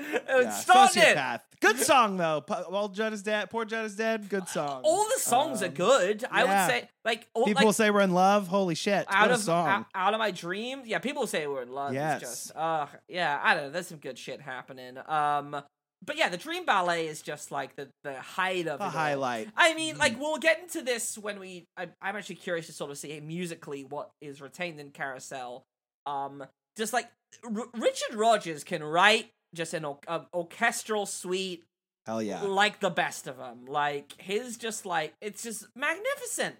[0.28, 1.16] Yeah, started it.
[1.16, 1.40] sociopath.
[1.60, 2.42] Good song though.
[2.70, 3.50] Well, Judd is dead.
[3.50, 4.28] Poor Judd is dead.
[4.28, 4.80] Good song.
[4.84, 6.24] All the songs are Um, good.
[6.30, 6.66] I yeah.
[6.66, 8.48] would say, like, all, People like say we're in love.
[8.48, 9.04] Holy shit!
[9.08, 9.84] out of song.
[9.94, 10.86] out, of my dreams.
[10.86, 11.92] Yeah, people say we're in love.
[11.92, 12.22] Yes.
[12.22, 13.70] It's just, uh, yeah, I don't know.
[13.70, 14.96] There's some good shit happening.
[15.06, 15.62] Um,
[16.02, 19.48] but yeah, the Dream Ballet is just like the the height of the highlight.
[19.54, 21.66] I mean, like we'll get into this when we.
[21.76, 25.64] I, I'm actually curious to sort of see musically what is retained in Carousel.
[26.06, 26.42] Um,
[26.78, 27.10] just like
[27.44, 29.98] R- Richard Rodgers can write just an or-
[30.32, 31.64] orchestral suite
[32.06, 32.42] Hell yeah.
[32.42, 33.66] like the best of them.
[33.66, 36.56] Like his, just like it's just magnificent.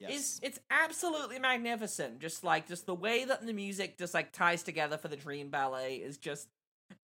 [0.00, 2.20] is it's absolutely magnificent.
[2.20, 5.50] Just like just the way that the music just like ties together for the Dream
[5.50, 6.48] Ballet is just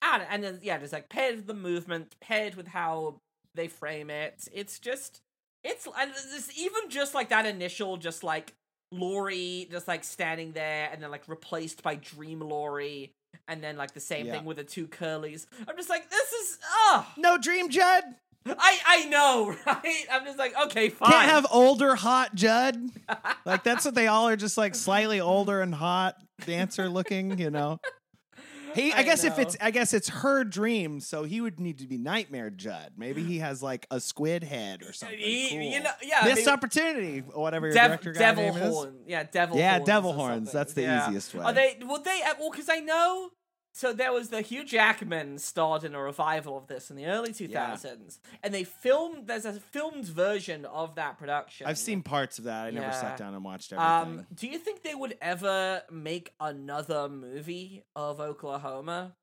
[0.01, 3.19] and and then yeah, just like paired with the movement, paired with how
[3.55, 4.47] they frame it.
[4.53, 5.21] It's just
[5.63, 8.53] it's and it's even just like that initial just like
[8.91, 13.11] Laurie just like standing there and then like replaced by Dream Laurie
[13.47, 14.33] and then like the same Yeah.
[14.33, 15.45] thing with the two curlies.
[15.67, 18.03] I'm just like this is ah no Dream Judd.
[18.45, 20.05] I I know, right?
[20.11, 21.11] I'm just like okay, fine.
[21.11, 22.75] Can't have older hot Judd.
[23.45, 26.15] like that's what they all are, just like slightly older and hot
[26.45, 27.37] dancer looking.
[27.39, 27.79] You know.
[28.75, 31.79] He, I, I guess if it's, I guess it's her dream, so he would need
[31.79, 32.93] to be Nightmare Judd.
[32.97, 35.17] Maybe he has like a squid head or something.
[35.17, 35.61] He- cool.
[35.61, 38.87] you know, yeah, Missed maybe- opportunity, whatever your Dev- director guy devil name is.
[39.07, 39.57] yeah, devil.
[39.57, 40.51] Yeah, horns devil horns.
[40.51, 41.07] That's the Yeah.
[41.07, 41.43] easiest way.
[41.43, 41.77] Are they?
[41.85, 43.31] Well, they well because I know.
[43.75, 47.31] So there was the Hugh Jackman starred in a revival of this in the early
[47.31, 49.25] 2000s, and they filmed.
[49.25, 51.65] There's a filmed version of that production.
[51.65, 52.67] I've seen parts of that.
[52.67, 54.19] I never sat down and watched everything.
[54.19, 59.15] Um, do you think they would ever make another movie of Oklahoma?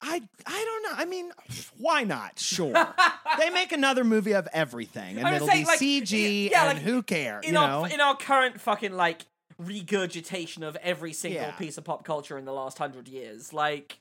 [0.00, 1.02] I I don't know.
[1.02, 1.32] I mean,
[1.78, 2.38] why not?
[2.38, 2.72] Sure.
[3.38, 6.86] they make another movie of everything, and it'll saying, be like, CG, yeah, and like,
[6.86, 7.44] who cares?
[7.44, 9.24] in You our know, in our current fucking like
[9.58, 11.50] regurgitation of every single Yeah.
[11.52, 14.00] piece of pop culture in the last hundred years, like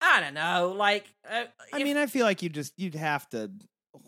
[0.00, 3.28] I don't know, like uh, I if- mean, I feel like you just you'd have
[3.30, 3.50] to.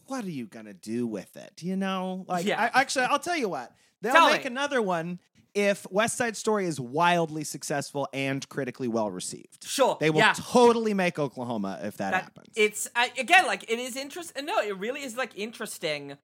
[0.07, 1.62] What are you gonna do with it?
[1.62, 2.70] You know, like Yeah.
[2.72, 3.72] I, actually, I'll tell you what.
[4.03, 4.47] They'll Tell make me.
[4.51, 5.18] another one
[5.53, 9.64] if West Side Story is wildly successful and critically well received.
[9.66, 10.33] sure They will yeah.
[10.37, 12.53] totally make Oklahoma if that, that happens.
[12.55, 14.45] it's I, again like it is interesting.
[14.47, 16.16] No, it really is like interesting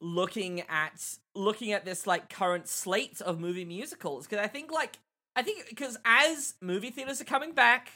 [0.00, 4.98] looking at looking at this like current slate of movie musicals because I think like
[5.36, 7.90] I think because as movie theaters are coming back.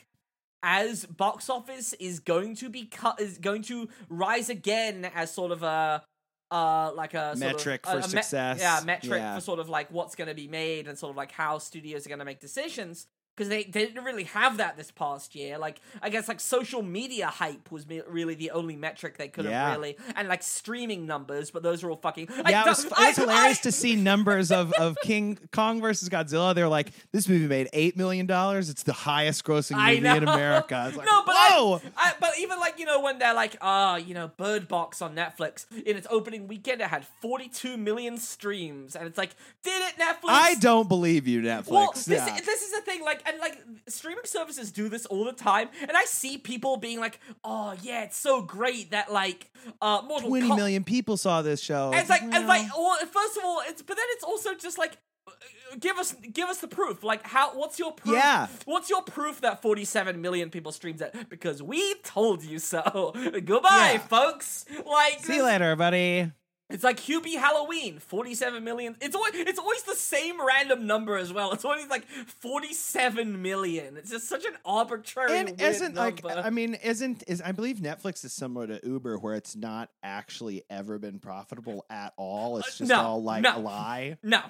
[0.61, 5.53] As box office is going to be cut, is going to rise again as sort
[5.53, 6.03] of a,
[6.51, 8.59] uh, like a sort of- Metric a- for a me- success.
[8.59, 9.36] yeah, metric Yeah.
[9.36, 12.05] for sort of like what's going to be made and sort of like how studios
[12.07, 13.07] are going to make decisions
[13.39, 15.59] because they, they didn't really have that this past year.
[15.59, 19.45] Like I guess like social media hype was me- really the only metric they could
[19.45, 19.72] have Yeah.
[19.72, 22.28] really, and like streaming numbers, but those are all fucking.
[22.30, 25.80] Yeah, I, it was, it I- hilarious I- to see numbers of, of King Kong
[25.80, 26.55] versus Godzilla.
[26.55, 28.68] They're like, this movie made eight million dollars.
[28.70, 30.28] It's the highest grossing movie in.
[30.28, 30.74] America.
[30.76, 31.80] I was like, no, but whoa!
[31.97, 35.14] I, but even like you know when they're like, ah, you know, Bird Box on
[35.14, 39.30] Netflix in its opening weekend, it had 42 million streams, and it's like,
[39.62, 40.28] did it Netflix?
[40.28, 41.68] I don't believe you, Netflix.
[41.70, 42.39] Well, this, yeah.
[42.45, 43.59] this is the thing, like, and like,
[43.89, 48.03] streaming services do this all the time, and I see people being like, "Oh yeah,
[48.05, 49.51] it's so great that like,
[49.81, 51.91] uh, Mortal Twenty Com- million people saw this show.
[51.93, 54.55] And it's like, Well, and like, well, first of all, it's but then it's also
[54.55, 55.31] just like, uh,
[55.79, 57.03] give us, give us the proof.
[57.05, 57.57] Like, how?
[57.57, 58.14] What's your proof?
[58.16, 58.47] Yeah.
[58.64, 61.14] What's your proof that 47 million people streamed it?
[61.29, 63.12] Because we told you so.
[63.45, 63.99] Goodbye, Yeah.
[63.99, 64.64] folks.
[64.87, 66.33] Like, See you later, buddy.
[66.70, 68.96] It's like Hubie Halloween, 47 million.
[69.00, 71.52] It's always it's always the same random number as well.
[71.52, 73.96] It's always like 47 million.
[73.96, 76.22] It's just such an arbitrary And isn't like.
[76.26, 80.62] I mean, isn't is I believe Netflix is similar to Uber, where it's not actually
[80.70, 82.58] ever been profitable at all.
[82.58, 83.56] It's Uh, just no, all like no.
[83.56, 84.18] a lie.
[84.22, 84.42] no.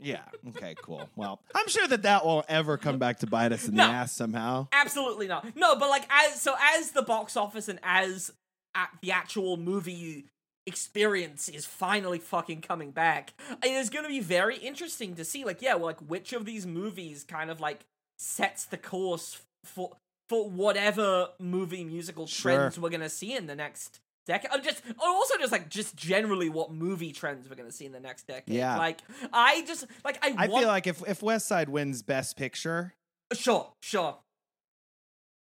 [0.00, 0.22] Yeah.
[0.50, 0.74] Okay.
[0.82, 1.08] Cool.
[1.16, 3.86] Well, I'm sure that that won't ever come back to bite us in No.
[3.86, 4.68] the ass somehow.
[4.72, 5.56] Absolutely not.
[5.56, 8.30] No, but like as so as the box office and as
[8.74, 10.26] at the actual movie
[10.68, 15.44] experience is finally fucking coming back, it is going to be very interesting to see
[15.44, 17.80] like yeah, well, like which of these movies kind of like
[18.18, 19.96] sets the course for
[20.28, 22.52] for whatever movie musical Sure.
[22.52, 24.50] trends we're going to see in the next decade.
[24.52, 27.92] Or just also just like just generally what movie trends we're going to see in
[27.92, 28.54] the next decade.
[28.54, 28.76] Yeah.
[28.76, 29.00] Like
[29.32, 32.94] I just like I, I want feel like if if West Side wins Best Picture,
[33.32, 34.18] sure, sure.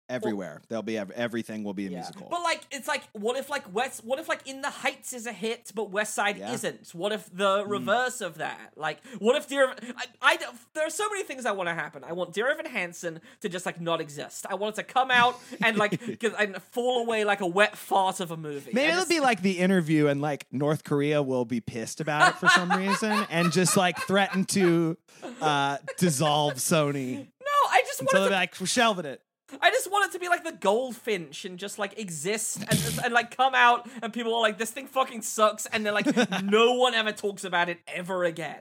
[0.09, 1.97] Everywhere there'll be ev- everything will be a Yeah.
[1.97, 2.27] musical.
[2.29, 4.03] But like, it's like, what if like West?
[4.03, 6.53] What if like In the Heights is a hit, but West Side Yeah.
[6.53, 6.89] isn't?
[6.93, 8.71] What if the reverse of that?
[8.75, 9.73] Like, what if Dear?
[9.97, 10.37] I, I
[10.73, 12.03] there are so many things I want to happen.
[12.03, 14.45] I want Dear Evan Hansen to just like not exist.
[14.49, 17.75] I want it to come out and like get, and fall away like a wet
[17.77, 18.71] fart of a movie.
[18.73, 22.29] Maybe it'll just- be like the interview, and like North Korea will be pissed about
[22.29, 24.97] it for some reason, and just like threaten to
[25.41, 27.15] uh, dissolve Sony.
[27.17, 27.25] no.
[27.69, 29.21] I just want So to be like, we're shelving it.
[29.61, 33.13] I just want it to be like the Goldfinch and just like exist and, and
[33.13, 36.07] like come out and people are like, this thing fucking sucks, and then like
[36.43, 38.59] no one ever talks about it ever again.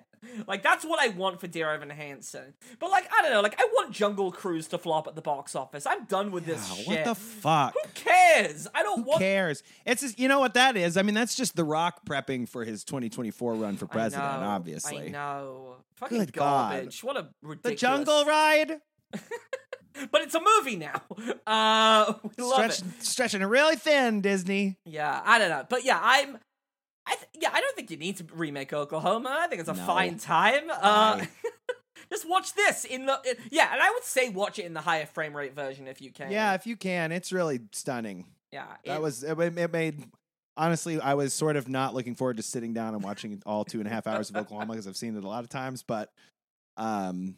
[0.49, 2.55] Like that's what I want for Dear Evan Hansen.
[2.81, 5.55] But like I don't know, like I want Jungle Cruise to flop at the box
[5.55, 5.87] office.
[5.87, 6.87] I'm done with this Oh, shit.
[6.89, 7.75] what the fuck?
[7.75, 8.67] Who cares?
[8.75, 9.21] I don't Who want.
[9.21, 9.63] cares?
[9.85, 10.97] It's just, you know what that is.
[10.97, 14.41] I mean, that's just The Rock prepping for his 2024 run for I president.
[14.41, 15.77] know, obviously, I know.
[15.97, 16.73] Fucking Good God.
[16.73, 17.05] garbage.
[17.05, 17.81] What a ridiculous.
[17.81, 17.87] the.
[17.87, 18.81] Jungle Ride
[20.13, 21.03] But it's a movie now.
[21.47, 23.03] Uh, we love Stretch, it.
[23.05, 24.21] stretching it really thin.
[24.21, 24.77] Disney.
[24.85, 26.39] Yeah, I don't know, but yeah, I'm
[27.07, 29.37] I th- yeah, I don't think you need to remake Oklahoma.
[29.43, 29.87] I think it's a No.
[29.87, 30.65] fine time.
[30.71, 31.25] Uh,
[32.13, 33.21] just watch this in the
[33.53, 36.11] yeah, and I would say watch it in the higher frame rate version if you
[36.11, 36.33] can.
[36.33, 38.27] Yeah, if you can, it's really stunning.
[38.53, 38.67] yeah.
[38.85, 40.03] That it- was it, it made.
[40.57, 43.79] Honestly, I was sort of not looking forward to sitting down and watching all two
[43.79, 46.11] and a half hours of Oklahoma because I've seen it a lot of times, but
[46.77, 47.37] um,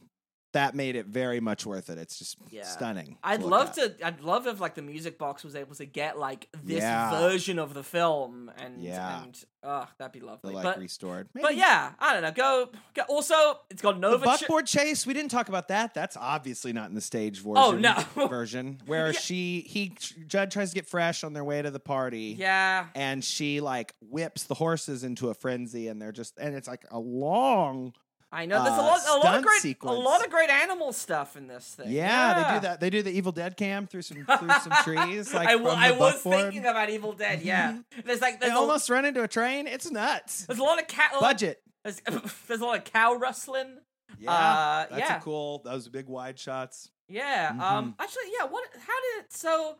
[0.58, 1.98] that made it very much worth it.
[1.98, 2.64] It's just Yeah.
[2.64, 3.16] stunning.
[3.22, 3.98] I'd look love at.
[3.98, 4.06] to.
[4.06, 7.10] I'd love if like the music box was able to get like this Yeah.
[7.20, 9.22] version of the film, and Yeah.
[9.22, 10.54] and uh, that'd be the, lovely.
[10.54, 11.28] like but restored.
[11.34, 12.30] but yeah, I don't know.
[12.32, 12.70] Go.
[12.94, 14.24] go also, it's got the Nova.
[14.24, 15.06] Ch- buckboard chase.
[15.06, 15.94] We didn't talk about that.
[15.94, 17.56] That's obviously not in the stage version.
[17.56, 18.04] Oh, no.
[18.28, 19.18] version where Yeah.
[19.20, 19.94] she he
[20.26, 22.36] Judd tries to get fresh on their way to the party.
[22.38, 22.86] yeah.
[22.94, 26.84] and she like whips the horses into a frenzy and they're just and it's like
[26.90, 27.92] a long
[28.30, 29.96] I know there's a uh, lot, a lot of great, sequence.
[29.96, 31.90] a lot of great animal stuff in this thing.
[31.90, 35.32] yeah, they do that they do the evil dead cam through some through some trees
[35.32, 36.36] like I, w- I was buckboard.
[36.40, 37.40] thinking about Evil Dead.
[37.42, 40.78] Yeah, there's like they there's almost run into a train it's nuts there's a lot
[40.80, 41.12] of cat.
[41.20, 42.00] budget There's,
[42.48, 43.78] there's a lot of cow rustling.
[44.18, 45.16] yeah Uh, that's yeah.
[45.18, 47.48] a cool those are big wide shots Yeah.
[47.50, 47.60] Mm-hmm.
[47.62, 47.94] Um.
[47.98, 48.44] Actually, yeah.
[48.46, 48.64] What?
[48.74, 49.32] How did it?
[49.32, 49.76] So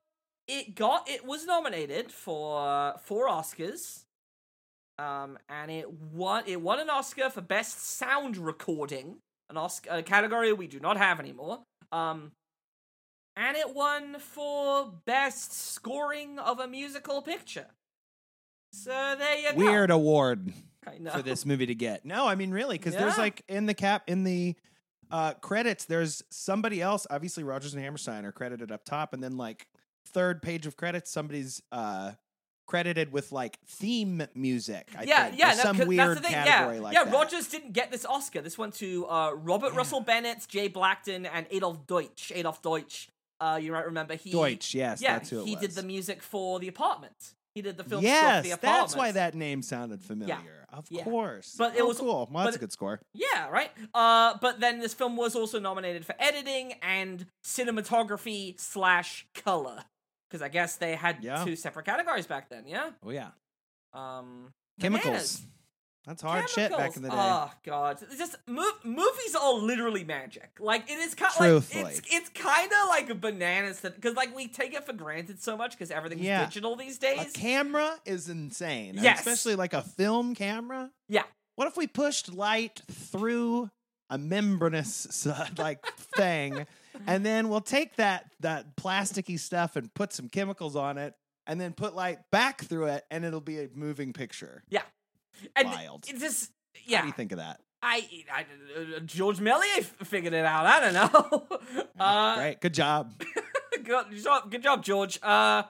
[0.47, 1.07] it got.
[1.11, 4.05] It was nominated for four Oscars.
[4.99, 6.45] Um, and it won.
[6.47, 9.17] It won an Oscar for best sound recording,
[9.49, 11.61] an Oscar a category we do not have anymore.
[11.93, 12.33] Um,
[13.37, 17.67] and it won for best scoring of a musical picture.
[18.73, 19.57] So there you go.
[19.57, 20.53] weird award
[21.13, 24.03] for this movie to get no i mean really because there's like in the cap
[24.07, 24.55] in the
[25.11, 29.37] uh credits there's somebody else obviously rodgers and hammerstein are credited up top and then
[29.37, 29.67] like
[30.07, 32.13] third page of credits somebody's uh
[32.69, 36.35] credited with like theme music I yeah, think, yeah, no, some weird that's the thing.
[36.35, 37.05] category yeah, like yeah.
[37.05, 37.13] that.
[37.13, 38.41] Rodgers didn't get this Oscar.
[38.43, 39.79] This went to uh, Robert Yeah.
[39.79, 42.31] Russell Bennett, Jay Blackton, and Adolf Deutsch.
[42.35, 43.09] Adolf Deutsch.
[43.41, 44.31] Uh, you might remember he.
[44.31, 45.63] Deutsch yes Yeah, that's who it he was.
[45.63, 47.35] did the music for The Apartment.
[47.55, 48.03] He did the film.
[48.05, 48.83] yes score for the Apartment.
[48.89, 51.03] that's why that name sounded familiar of Yeah.
[51.05, 53.71] course But it Oh, was- cool well that's a good score Yeah, right.
[53.95, 59.85] Uh, but then this film was also nominated for editing and cinematography slash color
[60.29, 61.45] because I guess they had Yeah.
[61.45, 62.67] two separate categories back then.
[62.67, 62.91] Yeah.
[63.05, 63.31] oh yeah
[63.93, 65.43] Um, chemicals bananas.
[66.07, 70.05] that's hard shit back in the day Oh god, It's just mov- movies are literally
[70.05, 70.51] magic.
[70.61, 74.75] Like it is kind like it's it's kind of like bananas because like we take
[74.75, 76.45] it for granted so much because everything's Yeah.
[76.45, 77.33] digital these A days.
[77.33, 78.95] camera is insane.
[79.01, 79.19] Yes.
[79.21, 80.91] Especially like a film camera.
[81.09, 81.25] Yeah.
[81.57, 83.71] What if we pushed light through
[84.11, 85.27] a membranous
[85.59, 86.67] like thing
[87.07, 91.15] and then we'll take that that plasticky stuff and put some chemicals on it
[91.47, 94.63] and then put light back through it and it'll be a moving picture.
[94.69, 94.83] Yeah,
[95.57, 96.07] and wild.
[96.09, 96.51] It just
[96.89, 97.61] What do you think of that?
[97.81, 100.67] I, I uh, George Méliès figured it out.
[100.67, 101.87] I don't know.
[102.01, 102.61] uh, Great.
[102.61, 103.13] Good job.
[103.85, 105.19] good job, good job, George.
[105.23, 105.63] Uh,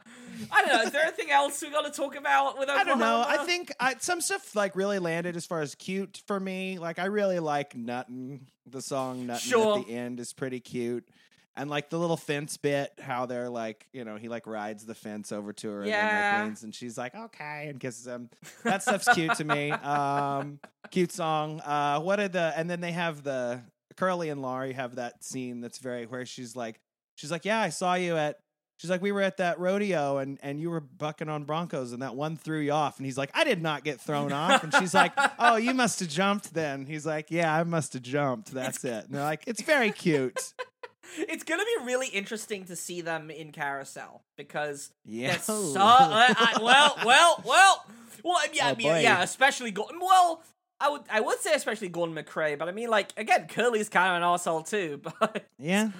[0.51, 0.83] I don't know.
[0.83, 3.25] Is there anything else we got to talk about with I don't know.
[3.27, 6.79] I think I, some stuff like really landed as far as cute for me.
[6.79, 8.41] Like I really like Nuttin.
[8.67, 9.79] The song Nuttin Sure.
[9.79, 11.09] at the end is pretty cute.
[11.57, 14.95] And like the little fence bit, how they're like, you know, he like rides the
[14.95, 16.35] fence over to her and Yeah.
[16.37, 18.31] like leans and she's like, okay, and kisses him.
[18.63, 19.73] That stuff's cute to me.
[19.73, 20.61] Um,
[20.91, 21.61] cute song.
[21.61, 23.61] Uh, what are the and then they have the
[23.97, 26.79] Curly and Laurie have that scene that's very where she's like
[27.17, 28.39] she's like, Yeah, I saw you at
[28.79, 32.01] She's like, we were at that rodeo and, and you were bucking on Broncos and
[32.03, 32.97] that one threw you off.
[32.99, 34.63] And he's like, I did not get thrown off.
[34.65, 36.87] And she's like, oh, you must have jumped then.
[36.87, 38.53] He's like, yeah, I must have jumped.
[38.53, 39.05] That's it.
[39.07, 40.55] And they're like, it's very cute.
[41.19, 45.39] it's gonna be really interesting to see them in Carousel because Yeah.
[45.39, 47.85] So I, I- well, well, well,
[48.23, 48.39] well.
[48.53, 49.99] Yeah, I Oh, mean, yeah, especially Gordon.
[50.01, 50.43] Well,
[50.81, 54.11] I would, I would say especially Gordon MacRae, but I mean, like again, Curly's kind
[54.11, 55.91] of an asshole too, but Yeah.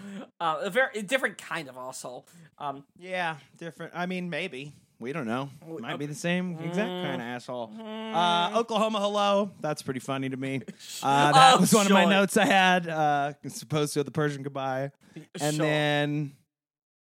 [0.41, 2.27] uh, a very a different kind of asshole.
[2.59, 3.37] Um, Yeah.
[3.59, 3.93] Different.
[3.95, 4.73] I mean, maybe.
[5.01, 5.51] We don't know.
[5.65, 7.03] We- Might be the same exact Mm.
[7.03, 7.69] kind of asshole.
[7.77, 9.51] mm, Uh, Oklahoma Hello.
[9.61, 10.61] That's pretty funny to me.
[11.03, 12.11] Uh, that Oh, was one of my sure.
[12.11, 12.89] notes I had.
[12.89, 14.91] Uh, as opposed to the Persian goodbye.
[15.41, 15.67] And sure.
[15.67, 16.33] then,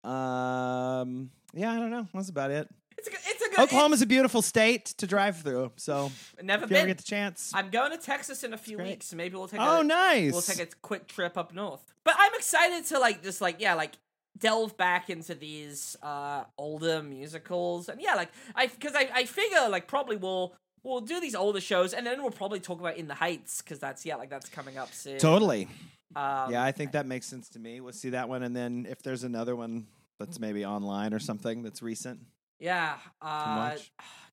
[0.03, 2.07] um, yeah, I don't know.
[2.13, 2.67] That's about it.
[2.97, 3.63] it's a good, it's a good.
[3.63, 5.71] Oklahoma's a beautiful state to drive through.
[5.75, 7.51] So never if you ever get the chance.
[7.53, 9.59] I'm going to Texas in a few weeks, so maybe we'll take.
[9.59, 10.31] Oh, a, nice.
[10.31, 11.93] We'll take a quick trip up north.
[12.03, 13.93] But I'm excited to like just like yeah like
[14.37, 19.67] delve back into these uh older musicals and yeah like I because I I figure
[19.69, 23.07] like probably we'll we'll do these older shows and then we'll probably talk about In
[23.07, 25.19] the Heights because that's yeah like that's coming up soon.
[25.19, 25.67] Totally.
[26.15, 27.79] Um, yeah, I think that makes sense to me.
[27.79, 29.87] We'll see that one, and then if there's another one
[30.19, 32.19] that's maybe online or something that's recent,
[32.61, 32.97] yeah.
[33.21, 33.75] Uh.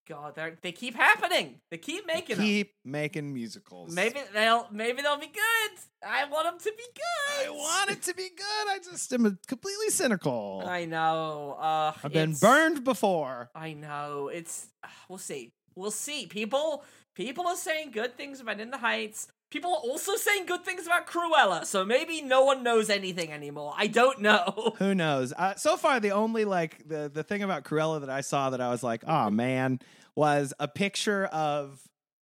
[0.09, 1.61] God, they they keep happening.
[1.71, 2.47] They keep making them.
[2.47, 3.95] keep making musicals.
[3.95, 5.79] Maybe they'll maybe they'll be good.
[6.03, 7.47] I want them to be good.
[7.47, 8.69] I want it to be good.
[8.69, 10.65] I just am completely cynical.
[10.67, 11.59] I know.
[11.61, 13.51] Uh, I've been burned before.
[13.55, 14.29] I know.
[14.33, 14.69] It's
[15.11, 15.53] we'll see.
[15.75, 16.25] We'll see.
[16.25, 19.29] People people are saying good things about In the Heights.
[19.51, 23.73] People are also saying good things about Cruella, so maybe no one knows anything anymore.
[23.77, 24.75] I don't know.
[24.79, 25.33] Who knows?
[25.33, 28.61] Uh, so far, the only like the the thing about Cruella that I saw that
[28.61, 29.81] I was like, oh man,
[30.15, 31.81] was a picture of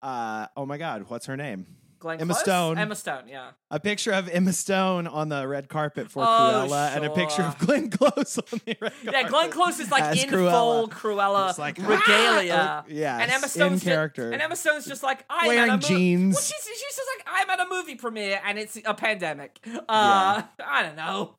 [0.01, 1.67] uh oh my god, what's her name?
[1.99, 2.43] Glenn Emma Close?
[2.43, 2.77] Stone.
[2.77, 3.51] Emma Stone, yeah.
[3.69, 7.41] A picture of Emma Stone on the red carpet for Oh, Cruella, and a picture
[7.43, 7.65] of sure.
[7.67, 9.09] Glenn Close on the red carpet.
[9.13, 10.51] Yeah, Glenn Close is like in Cruella.
[10.51, 12.55] full Cruella like, regalia.
[12.57, 12.83] ah!
[12.87, 14.31] Yeah, and Emma in Stone's ju- character.
[14.31, 16.35] and Emma Stone's just like I'm Wearing at a mo- jeans.
[16.35, 19.59] Well, she's, she's just like I'm at a movie premiere and it's a pandemic.
[19.87, 21.35] Uh, I don't know.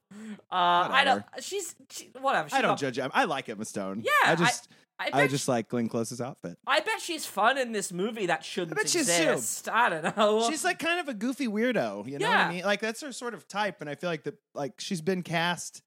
[0.50, 0.54] Uh,
[0.90, 1.24] I don't.
[1.40, 2.48] She's she, whatever.
[2.48, 3.10] She I don't got- judge Emma.
[3.14, 4.02] I like Emma Stone.
[4.04, 6.58] Yeah, I just I, I, bet just like Glenn Close's outfit.
[6.66, 9.68] I bet she's fun in this movie that shouldn't bet she's exist.
[9.68, 10.48] I don't know.
[10.50, 12.64] She's like kind of a goofy weirdo, you know what I mean?
[12.64, 15.82] Like that's her sort of type, and I feel like that like she's been cast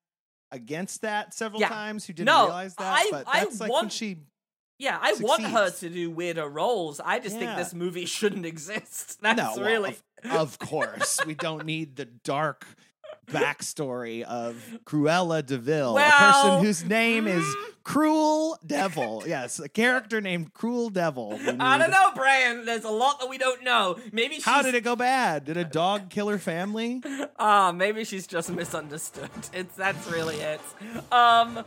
[0.51, 1.70] against that several Yeah.
[1.70, 2.93] times who didn't No, realize that.
[2.93, 4.18] I- but I that's like when she
[4.80, 6.99] yeah, I want her to do weirder roles.
[6.99, 9.22] I just think this movie shouldn't exist.
[9.22, 9.97] That's no, well, really.
[10.26, 12.66] of, of course we don't need the dark
[13.28, 17.74] backstory of Cruella de Vil, a person whose name is mm.
[17.84, 19.24] Cruel Devil.
[19.26, 21.40] Yes, a character named Cruel Devil.
[21.60, 22.66] I don't know, Brian.
[22.66, 23.98] There's a lot that we don't know.
[24.12, 25.46] Maybe she's How did it go bad?
[25.46, 27.02] Did a dog kill her family?
[27.40, 29.30] Ah, maybe she's just misunderstood.
[29.54, 30.62] It's that's really it.
[31.12, 31.64] Um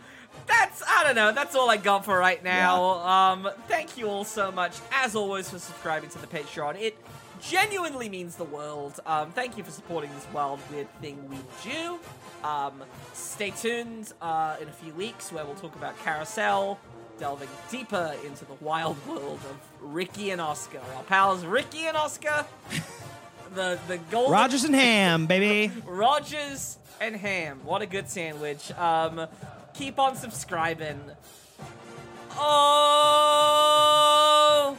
[0.47, 3.01] that's I don't know, that's all I got for right now.
[3.01, 6.81] Um thank you all so much as always for subscribing to the Patreon.
[6.81, 6.97] It
[7.49, 9.01] genuinely means the world.
[9.07, 11.39] Um thank you for supporting this wild weird thing we
[11.71, 11.99] do.
[12.45, 12.83] Um
[13.13, 16.79] stay tuned uh in a few weeks where we'll talk about Carousel
[17.19, 20.81] delving deeper into the wild world of Ricky and Oscar.
[20.97, 22.45] Our pals Ricky and Oscar.
[23.55, 25.73] The the golden Rodgers and Ham, baby.
[25.87, 27.61] Rodgers and ham.
[27.65, 28.73] What a good sandwich.
[28.73, 29.29] Um,
[29.73, 31.01] keep on subscribing.
[32.39, 33.57] Oh,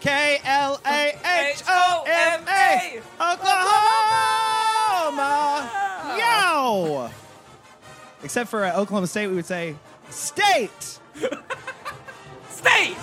[0.01, 3.65] K L A H O M A, Oklahoma.
[6.17, 7.09] Yo.
[8.23, 9.75] Except for uh, Oklahoma State, we would say
[10.09, 10.99] state.
[12.49, 12.95] Stay.